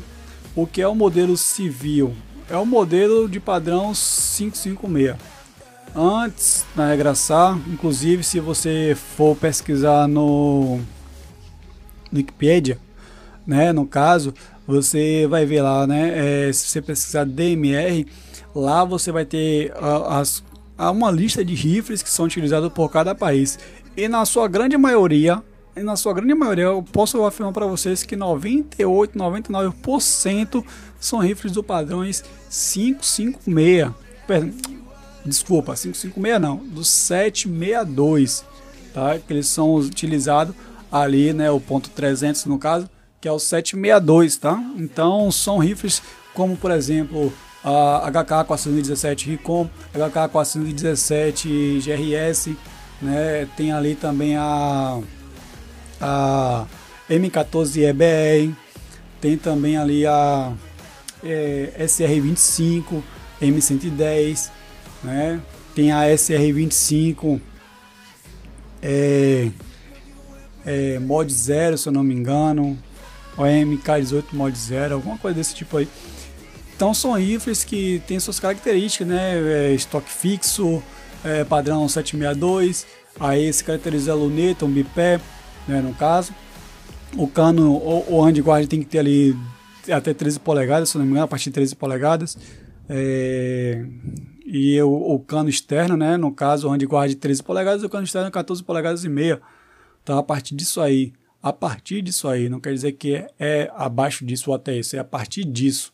O 0.54 0.66
que 0.66 0.80
é 0.80 0.86
o 0.86 0.94
modelo 0.94 1.36
civil? 1.36 2.14
É 2.48 2.56
o 2.56 2.66
modelo 2.66 3.28
de 3.28 3.40
padrão 3.40 3.92
556 3.92 5.16
antes 5.94 6.64
na 6.74 6.88
regressar, 6.88 7.58
inclusive 7.68 8.22
se 8.22 8.40
você 8.40 8.96
for 9.16 9.36
pesquisar 9.36 10.08
no, 10.08 10.80
Wikipedia, 12.12 12.78
né, 13.46 13.72
no 13.72 13.86
caso, 13.86 14.34
você 14.66 15.26
vai 15.28 15.44
ver 15.44 15.62
lá, 15.62 15.86
né, 15.86 16.48
é, 16.48 16.52
se 16.52 16.68
você 16.68 16.80
pesquisar 16.80 17.24
DMR, 17.24 18.06
lá 18.54 18.84
você 18.84 19.12
vai 19.12 19.24
ter 19.24 19.72
as, 20.08 20.42
uma 20.78 21.10
lista 21.10 21.44
de 21.44 21.54
rifles 21.54 22.02
que 22.02 22.10
são 22.10 22.26
utilizados 22.26 22.72
por 22.72 22.90
cada 22.90 23.14
país. 23.14 23.58
e 23.96 24.08
na 24.08 24.24
sua 24.24 24.48
grande 24.48 24.76
maioria, 24.76 25.42
e 25.76 25.82
na 25.82 25.96
sua 25.96 26.14
grande 26.14 26.34
maioria, 26.34 26.64
eu 26.64 26.82
posso 26.82 27.24
afirmar 27.24 27.52
para 27.52 27.66
vocês 27.66 28.04
que 28.04 28.14
98, 28.14 29.18
99% 29.18 30.64
são 31.00 31.18
rifles 31.18 31.52
do 31.52 31.64
padrões 31.64 32.22
556. 32.48 34.73
Desculpa, 35.24 35.74
556 35.74 36.40
não, 36.40 36.56
do 36.56 36.84
762, 36.84 38.44
tá? 38.92 39.18
Que 39.18 39.32
eles 39.32 39.46
são 39.46 39.74
utilizados 39.74 40.54
ali, 40.92 41.32
né, 41.32 41.50
o 41.50 41.58
ponto 41.58 41.90
300 41.90 42.44
no 42.44 42.58
caso, 42.58 42.88
que 43.20 43.26
é 43.26 43.32
o 43.32 43.38
762, 43.38 44.36
tá? 44.36 44.62
Então 44.76 45.32
são 45.32 45.58
rifles 45.58 46.02
como, 46.34 46.56
por 46.56 46.70
exemplo, 46.70 47.32
a 47.64 48.10
HK 48.10 48.46
417 48.46 49.30
Ricom, 49.30 49.68
HK 49.94 50.28
417 50.30 51.80
GRS, 51.80 52.56
né? 53.00 53.48
Tem 53.56 53.72
ali 53.72 53.94
também 53.94 54.36
a 54.36 55.00
a 56.00 56.66
M14 57.08 57.82
EBR, 57.82 58.54
tem 59.20 59.38
também 59.38 59.76
ali 59.78 60.06
a 60.06 60.52
é, 61.22 61.72
SR25, 61.80 63.02
M110, 63.40 64.50
né? 65.04 65.40
Tem 65.74 65.92
a 65.92 66.02
SR25 66.04 67.40
é, 68.82 69.50
é, 70.64 70.98
mod 70.98 71.32
0, 71.32 71.78
se 71.78 71.88
eu 71.88 71.92
não 71.92 72.02
me 72.02 72.14
engano, 72.14 72.78
ou 73.36 73.44
MK18 73.44 74.24
mod 74.32 74.56
0, 74.56 74.94
alguma 74.94 75.18
coisa 75.18 75.36
desse 75.36 75.54
tipo 75.54 75.76
aí. 75.76 75.88
Então 76.76 76.92
são 76.92 77.12
rifles 77.12 77.64
que 77.64 78.02
têm 78.06 78.18
suas 78.18 78.40
características, 78.40 79.06
né? 79.06 79.38
É, 79.68 79.74
estoque 79.74 80.10
fixo, 80.10 80.82
é, 81.24 81.44
padrão 81.44 81.88
762, 81.88 82.86
aí 83.18 83.52
se 83.52 83.62
caracteriza 83.64 84.12
a 84.12 84.14
luneta, 84.14 84.64
um 84.64 84.70
bipé, 84.70 85.20
né, 85.66 85.80
no 85.80 85.94
caso. 85.94 86.34
O 87.16 87.28
cano, 87.28 87.72
o, 87.72 88.16
o 88.16 88.22
handguard 88.22 88.66
tem 88.66 88.80
que 88.80 88.86
ter 88.86 88.98
ali 88.98 89.36
até 89.88 90.12
13 90.12 90.40
polegadas, 90.40 90.88
se 90.88 90.98
não 90.98 91.04
me 91.04 91.12
engano, 91.12 91.24
a 91.24 91.28
partir 91.28 91.44
de 91.50 91.54
13 91.54 91.76
polegadas. 91.76 92.36
É, 92.88 93.84
e 94.44 94.80
o, 94.82 95.14
o, 95.14 95.18
cano 95.18 95.48
externo, 95.48 95.96
né, 95.96 96.16
no 96.16 96.30
caso, 96.30 96.68
o 96.68 96.70
handguard 96.70 97.14
13 97.14 97.42
polegadas 97.42 97.82
o 97.82 97.88
cano 97.88 98.04
externo 98.04 98.30
14 98.30 98.62
polegadas 98.62 99.04
e 99.04 99.08
meia. 99.08 99.40
Então, 100.02 100.18
a 100.18 100.22
partir 100.22 100.54
disso 100.54 100.80
aí, 100.80 101.12
a 101.42 101.52
partir 101.52 102.02
disso 102.02 102.28
aí, 102.28 102.48
não 102.48 102.60
quer 102.60 102.72
dizer 102.74 102.92
que 102.92 103.14
é, 103.14 103.30
é 103.38 103.72
abaixo 103.74 104.24
disso 104.24 104.50
ou 104.50 104.56
até 104.56 104.76
isso, 104.76 104.96
é 104.96 104.98
a 104.98 105.04
partir 105.04 105.44
disso. 105.44 105.92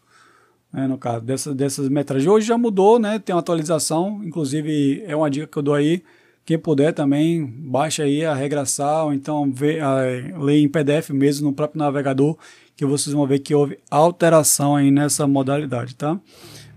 Né, 0.72 0.86
no 0.86 0.98
caso 0.98 1.24
dessas, 1.24 1.54
dessas 1.54 1.88
metragens. 1.88 2.30
Hoje 2.30 2.46
já 2.46 2.56
mudou, 2.56 2.98
né? 2.98 3.18
Tem 3.18 3.34
uma 3.34 3.40
atualização, 3.40 4.20
inclusive 4.22 5.02
é 5.04 5.16
uma 5.16 5.28
dica 5.28 5.48
que 5.48 5.58
eu 5.58 5.62
dou 5.62 5.74
aí 5.74 6.04
quem 6.44 6.58
puder 6.58 6.92
também, 6.92 7.44
baixa 7.46 8.02
aí 8.02 8.24
a 8.24 8.34
regraçar, 8.34 9.04
ou 9.04 9.12
então 9.12 9.52
vê, 9.52 9.78
a, 9.78 10.00
lê 10.38 10.58
em 10.58 10.68
PDF 10.68 11.10
mesmo 11.10 11.48
no 11.48 11.54
próprio 11.54 11.78
navegador, 11.78 12.36
que 12.76 12.84
vocês 12.84 13.14
vão 13.14 13.26
ver 13.26 13.38
que 13.40 13.54
houve 13.54 13.78
alteração 13.90 14.74
aí 14.74 14.90
nessa 14.90 15.26
modalidade, 15.26 15.94
tá? 15.94 16.18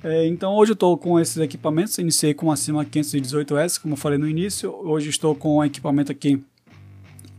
É, 0.03 0.27
então 0.27 0.53
hoje 0.53 0.71
eu 0.71 0.73
estou 0.73 0.97
com 0.97 1.17
esses 1.17 1.37
equipamentos, 1.37 1.97
iniciei 1.97 2.33
com 2.33 2.51
a 2.51 2.57
Cima 2.57 2.83
518S, 2.83 3.81
como 3.81 3.93
eu 3.93 3.97
falei 3.97 4.17
no 4.17 4.27
início, 4.27 4.75
hoje 4.85 5.09
estou 5.09 5.33
com 5.33 5.57
o 5.57 5.63
equipamento 5.63 6.11
aqui, 6.11 6.43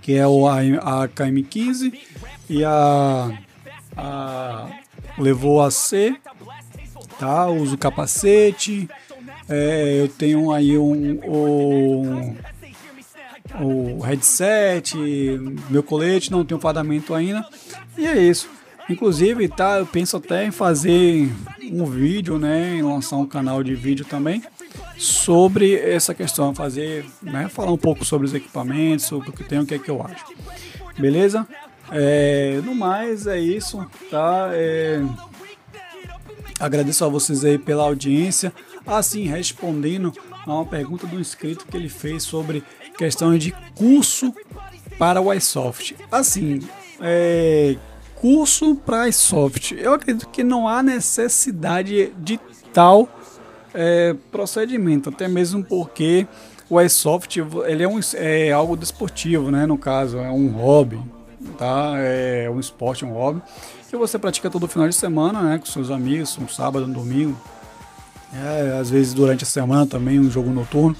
que 0.00 0.14
é 0.14 0.26
o, 0.26 0.48
a, 0.48 0.60
a 0.60 1.08
KM15 1.08 1.92
e 2.48 2.64
a, 2.64 3.38
a 3.94 4.80
levou 5.18 5.62
a 5.62 5.70
C, 5.70 6.16
tá? 7.18 7.46
Uso 7.48 7.76
capacete, 7.76 8.88
é, 9.46 10.00
eu 10.00 10.08
tenho 10.08 10.50
aí 10.50 10.78
um, 10.78 11.20
um, 11.22 12.36
um, 13.60 14.00
headset, 14.00 14.96
meu 15.68 15.82
colete, 15.82 16.32
não 16.32 16.44
tenho 16.44 16.60
fardamento 16.60 17.12
ainda. 17.12 17.46
E 17.98 18.06
é 18.06 18.22
isso. 18.22 18.48
Inclusive, 18.88 19.48
tá, 19.48 19.78
eu 19.78 19.86
penso 19.86 20.16
até 20.16 20.46
em 20.46 20.50
fazer 20.50 21.30
um 21.74 21.84
vídeo, 21.86 22.38
né, 22.38 22.80
lançar 22.82 23.16
um 23.16 23.26
canal 23.26 23.62
de 23.62 23.74
vídeo 23.74 24.04
também 24.04 24.42
sobre 24.96 25.74
essa 25.74 26.14
questão, 26.14 26.54
fazer, 26.54 27.04
né, 27.20 27.48
falar 27.48 27.72
um 27.72 27.76
pouco 27.76 28.04
sobre 28.04 28.26
os 28.26 28.34
equipamentos, 28.34 29.06
sobre 29.06 29.30
o 29.30 29.32
que 29.32 29.42
tem, 29.42 29.58
o 29.58 29.66
que 29.66 29.74
é 29.74 29.78
que 29.78 29.90
eu 29.90 30.00
acho. 30.02 30.24
Beleza? 30.98 31.46
É, 31.90 32.60
no 32.64 32.74
mais 32.74 33.26
é 33.26 33.38
isso, 33.38 33.84
tá? 34.10 34.50
É, 34.52 35.02
agradeço 36.60 37.04
a 37.04 37.08
vocês 37.08 37.44
aí 37.44 37.58
pela 37.58 37.82
audiência. 37.82 38.52
Assim, 38.86 39.24
respondendo 39.24 40.12
a 40.46 40.52
uma 40.52 40.66
pergunta 40.66 41.06
do 41.06 41.18
inscrito 41.18 41.66
que 41.66 41.76
ele 41.76 41.88
fez 41.88 42.22
sobre 42.22 42.62
questões 42.96 43.42
de 43.42 43.52
curso 43.74 44.32
para 44.98 45.20
o 45.20 45.32
iSoft. 45.32 45.96
Assim, 46.10 46.60
é, 47.00 47.76
curso 48.24 48.74
para 48.74 49.06
iSoft. 49.06 49.74
Eu 49.78 49.92
acredito 49.92 50.26
que 50.30 50.42
não 50.42 50.66
há 50.66 50.82
necessidade 50.82 52.10
de 52.16 52.40
tal 52.72 53.06
é, 53.74 54.16
procedimento, 54.32 55.10
até 55.10 55.28
mesmo 55.28 55.62
porque 55.62 56.26
o 56.70 56.80
iSoft 56.80 57.36
ele 57.66 57.82
é, 57.82 57.86
um, 57.88 58.00
é 58.14 58.50
algo 58.50 58.78
desportivo, 58.78 59.50
né? 59.50 59.66
No 59.66 59.76
caso, 59.76 60.16
é 60.16 60.30
um 60.30 60.48
hobby, 60.48 60.98
tá? 61.58 61.96
É 61.98 62.48
um 62.48 62.58
esporte, 62.58 63.04
um 63.04 63.12
hobby 63.12 63.42
que 63.90 63.94
você 63.94 64.18
pratica 64.18 64.48
todo 64.48 64.66
final 64.66 64.88
de 64.88 64.94
semana, 64.94 65.42
né? 65.42 65.58
Com 65.58 65.66
seus 65.66 65.90
amigos, 65.90 66.38
um 66.38 66.48
sábado, 66.48 66.86
um 66.86 66.92
domingo, 66.92 67.38
é, 68.32 68.78
às 68.80 68.88
vezes 68.88 69.12
durante 69.12 69.44
a 69.44 69.46
semana 69.46 69.84
também 69.84 70.18
um 70.18 70.30
jogo 70.30 70.48
noturno. 70.48 70.96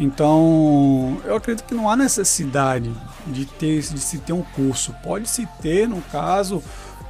Então, 0.00 1.20
eu 1.26 1.36
acredito 1.36 1.66
que 1.66 1.74
não 1.74 1.90
há 1.90 1.94
necessidade 1.94 2.90
de 3.26 3.44
ter 3.44 3.82
de 3.82 4.00
se 4.00 4.16
ter 4.16 4.32
um 4.32 4.40
curso. 4.42 4.94
Pode 5.02 5.28
se 5.28 5.46
ter, 5.60 5.86
no 5.86 6.00
caso, 6.00 6.62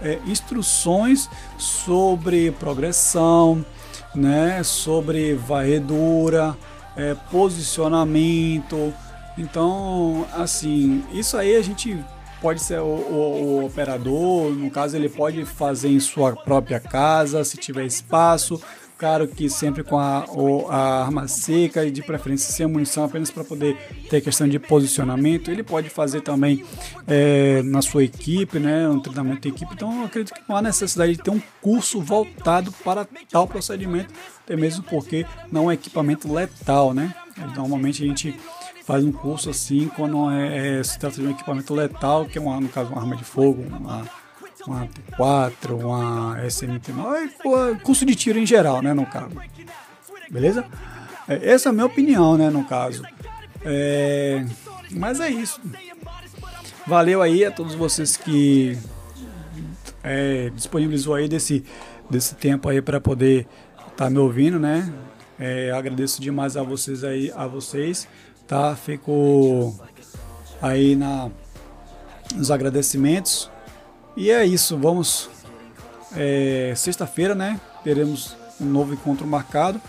é, 0.03 0.18
instruções 0.26 1.31
sobre 1.57 2.50
progressão, 2.50 3.64
né, 4.12 4.61
sobre 4.64 5.35
varredura, 5.35 6.57
é, 6.96 7.14
posicionamento. 7.31 8.92
Então, 9.38 10.26
assim, 10.35 11.05
isso 11.12 11.37
aí 11.37 11.55
a 11.55 11.62
gente 11.62 11.96
pode 12.40 12.61
ser 12.61 12.81
o, 12.81 12.87
o, 12.87 13.61
o, 13.61 13.66
operador, 13.66 14.50
no 14.50 14.70
caso 14.70 14.96
ele 14.96 15.09
pode 15.09 15.44
fazer 15.44 15.90
em 15.90 16.00
sua 16.00 16.35
própria 16.35 16.81
casa, 16.81 17.44
se 17.44 17.57
tiver 17.57 17.85
espaço, 17.85 18.61
Claro 19.00 19.26
que 19.26 19.48
sempre 19.48 19.82
com 19.82 19.98
a, 19.98 20.26
a 20.68 21.04
arma 21.04 21.26
seca 21.26 21.86
e 21.86 21.90
de 21.90 22.02
preferência 22.02 22.52
sem 22.52 22.66
munição, 22.66 23.02
apenas 23.02 23.30
para 23.30 23.42
poder 23.42 23.74
ter 24.10 24.20
questão 24.20 24.46
de 24.46 24.58
posicionamento. 24.58 25.50
Ele 25.50 25.62
pode 25.62 25.88
fazer 25.88 26.20
também 26.20 26.62
é, 27.08 27.62
na 27.62 27.80
sua 27.80 28.04
equipe, 28.04 28.58
né, 28.58 28.86
um 28.86 29.00
treinamento 29.00 29.40
de 29.40 29.48
equipe. 29.48 29.72
Então 29.72 30.04
acredito 30.04 30.34
que 30.34 30.42
não 30.46 30.54
há 30.54 30.60
necessidade 30.60 31.16
de 31.16 31.22
ter 31.22 31.30
um 31.30 31.40
curso 31.62 31.98
voltado 31.98 32.70
para 32.84 33.08
tal 33.30 33.48
procedimento, 33.48 34.12
até 34.44 34.54
mesmo 34.54 34.84
porque 34.84 35.24
não 35.50 35.70
é 35.70 35.74
equipamento 35.74 36.30
letal, 36.30 36.92
né? 36.92 37.14
Normalmente 37.56 38.04
a 38.04 38.06
gente 38.06 38.38
faz 38.84 39.02
um 39.02 39.12
curso 39.12 39.48
assim 39.48 39.88
quando 39.96 40.30
é, 40.30 40.80
é, 40.80 40.82
se 40.82 40.98
trata 40.98 41.22
de 41.22 41.26
um 41.26 41.30
equipamento 41.30 41.72
letal, 41.72 42.26
que 42.26 42.36
é 42.36 42.40
uma, 42.40 42.60
no 42.60 42.68
caso 42.68 42.90
uma 42.90 43.00
arma 43.00 43.16
de 43.16 43.24
fogo, 43.24 43.62
uma 43.62 44.04
uma 44.70 44.87
T4, 44.87 45.72
uma 45.72 46.40
SMT9, 46.44 47.80
curso 47.83 48.06
de 48.06 48.14
tiro 48.14 48.38
em 48.38 48.46
geral, 48.46 48.80
né, 48.80 48.94
no 48.94 49.04
caso. 49.04 49.35
Beleza? 50.30 50.64
É, 51.28 51.52
essa 51.52 51.68
é 51.68 51.70
a 51.70 51.72
minha 51.72 51.87
opinião, 51.87 52.37
né, 52.37 52.48
no 52.48 52.64
caso. 52.64 53.02
É, 53.64 54.44
mas 54.92 55.18
é 55.18 55.28
isso. 55.28 55.61
Valeu 56.87 57.20
aí 57.20 57.44
a 57.44 57.50
todos 57.50 57.74
vocês 57.74 58.16
que 58.16 58.78
é, 60.02 60.50
disponibilizou 60.54 61.14
aí 61.14 61.28
desse, 61.28 61.64
desse 62.09 62.35
tempo 62.37 62.68
aí 62.68 62.80
para 62.80 63.00
poder 63.00 63.46
estar 63.78 64.04
tá 64.04 64.11
me 64.11 64.18
ouvindo, 64.18 64.59
né? 64.59 64.92
É, 65.38 65.70
agradeço 65.72 66.20
demais 66.20 66.56
a 66.56 66.62
vocês 66.62 67.02
aí, 67.02 67.33
a 67.35 67.46
vocês, 67.46 68.06
tá? 68.46 68.76
Fico 68.76 69.74
aí 70.61 70.94
na, 70.94 71.30
nos 72.35 72.50
agradecimentos 72.50 73.50
e 74.20 74.30
é 74.30 74.44
isso, 74.44 74.76
vamos. 74.76 75.30
É, 76.14 76.74
Sexta-feira, 76.76 77.35
né? 77.35 77.59
Teremos 77.83 78.37
um 78.61 78.66
novo 78.66 78.92
encontro 78.92 79.26
marcado. 79.26 79.80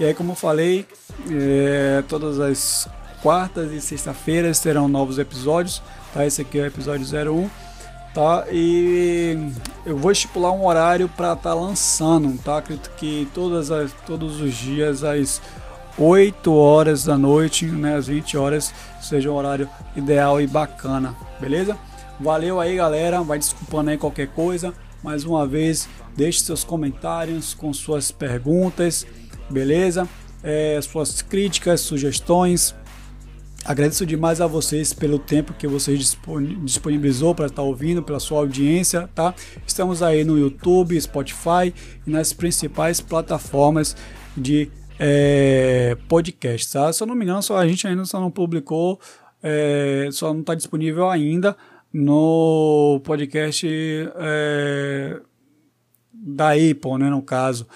E 0.00 0.04
aí, 0.04 0.12
como 0.12 0.32
eu 0.32 0.34
falei, 0.34 0.84
é, 1.30 2.02
todas 2.08 2.40
as 2.40 2.88
quartas 3.22 3.70
e 3.70 3.80
sexta-feiras 3.80 4.58
terão 4.58 4.88
novos 4.88 5.20
episódios. 5.20 5.80
Tá? 6.12 6.26
Esse 6.26 6.42
aqui 6.42 6.58
é 6.58 6.62
o 6.62 6.66
episódio 6.66 7.06
01. 7.06 7.48
Tá? 8.12 8.46
E 8.50 9.52
eu 9.84 9.96
vou 9.96 10.10
estipular 10.10 10.50
um 10.50 10.66
horário 10.66 11.08
para 11.08 11.34
estar 11.34 11.50
tá 11.50 11.54
lançando. 11.54 12.36
Tá? 12.42 12.58
Acredito 12.58 12.90
que 12.96 13.28
todas 13.32 13.70
as, 13.70 13.92
todos 14.04 14.40
os 14.40 14.52
dias, 14.52 15.04
às 15.04 15.40
8 15.96 16.52
horas 16.52 17.04
da 17.04 17.16
noite, 17.16 17.66
né, 17.66 17.94
às 17.94 18.08
20 18.08 18.36
horas, 18.36 18.74
seja 19.00 19.30
um 19.30 19.34
horário 19.36 19.70
ideal 19.94 20.40
e 20.40 20.46
bacana. 20.48 21.14
Beleza? 21.40 21.78
Valeu 22.18 22.58
aí, 22.58 22.76
galera. 22.76 23.20
Vai 23.22 23.38
desculpando 23.38 23.90
aí 23.90 23.98
qualquer 23.98 24.28
coisa. 24.28 24.72
Mais 25.02 25.24
uma 25.24 25.46
vez, 25.46 25.88
deixe 26.16 26.40
seus 26.40 26.64
comentários 26.64 27.52
com 27.52 27.72
suas 27.72 28.10
perguntas, 28.10 29.06
beleza? 29.50 30.08
É, 30.42 30.80
suas 30.80 31.20
críticas, 31.20 31.80
sugestões. 31.82 32.74
Agradeço 33.64 34.06
demais 34.06 34.40
a 34.40 34.46
vocês 34.46 34.94
pelo 34.94 35.18
tempo 35.18 35.52
que 35.52 35.66
vocês 35.66 36.16
disponibilizou 36.64 37.34
para 37.34 37.46
estar 37.46 37.62
ouvindo, 37.62 38.02
pela 38.02 38.18
sua 38.18 38.38
audiência, 38.38 39.08
tá? 39.14 39.34
Estamos 39.66 40.02
aí 40.02 40.24
no 40.24 40.38
YouTube, 40.38 40.98
Spotify 41.00 41.74
e 42.06 42.10
nas 42.10 42.32
principais 42.32 43.00
plataformas 43.00 43.94
de 44.36 44.70
é, 44.98 45.96
podcast, 46.08 46.72
tá? 46.72 46.92
Se 46.92 47.02
eu 47.02 47.06
não 47.06 47.14
me 47.14 47.24
engano, 47.24 47.42
só 47.42 47.58
a 47.58 47.66
gente 47.68 47.86
ainda 47.86 48.04
só 48.04 48.20
não 48.20 48.30
publicou, 48.30 49.00
é, 49.42 50.08
só 50.12 50.32
não 50.32 50.40
está 50.40 50.54
disponível 50.54 51.10
ainda 51.10 51.56
no 51.98 53.00
podcast 53.04 53.66
é, 54.16 55.20
da 56.12 56.52
Apple, 56.52 56.98
né, 56.98 57.10
no 57.10 57.22
caso. 57.22 57.66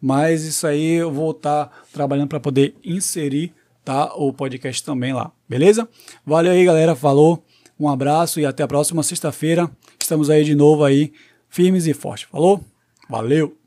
Mas 0.00 0.44
isso 0.44 0.66
aí 0.66 0.94
eu 0.94 1.10
vou 1.10 1.32
estar 1.32 1.66
tá 1.66 1.72
trabalhando 1.92 2.28
para 2.28 2.40
poder 2.40 2.74
inserir 2.84 3.52
tá? 3.86 4.12
O 4.16 4.32
podcast 4.32 4.84
também 4.84 5.14
lá, 5.14 5.30
beleza? 5.48 5.88
Valeu 6.26 6.50
aí, 6.50 6.64
galera. 6.64 6.96
Falou, 6.96 7.44
um 7.78 7.88
abraço 7.88 8.40
e 8.40 8.44
até 8.44 8.64
a 8.64 8.68
próxima 8.68 9.00
sexta-feira. 9.04 9.70
Estamos 9.98 10.28
aí 10.28 10.42
de 10.42 10.56
novo 10.56 10.82
aí, 10.82 11.12
firmes 11.48 11.86
e 11.86 11.94
fortes. 11.94 12.28
Falou? 12.28 12.60
Valeu! 13.08 13.65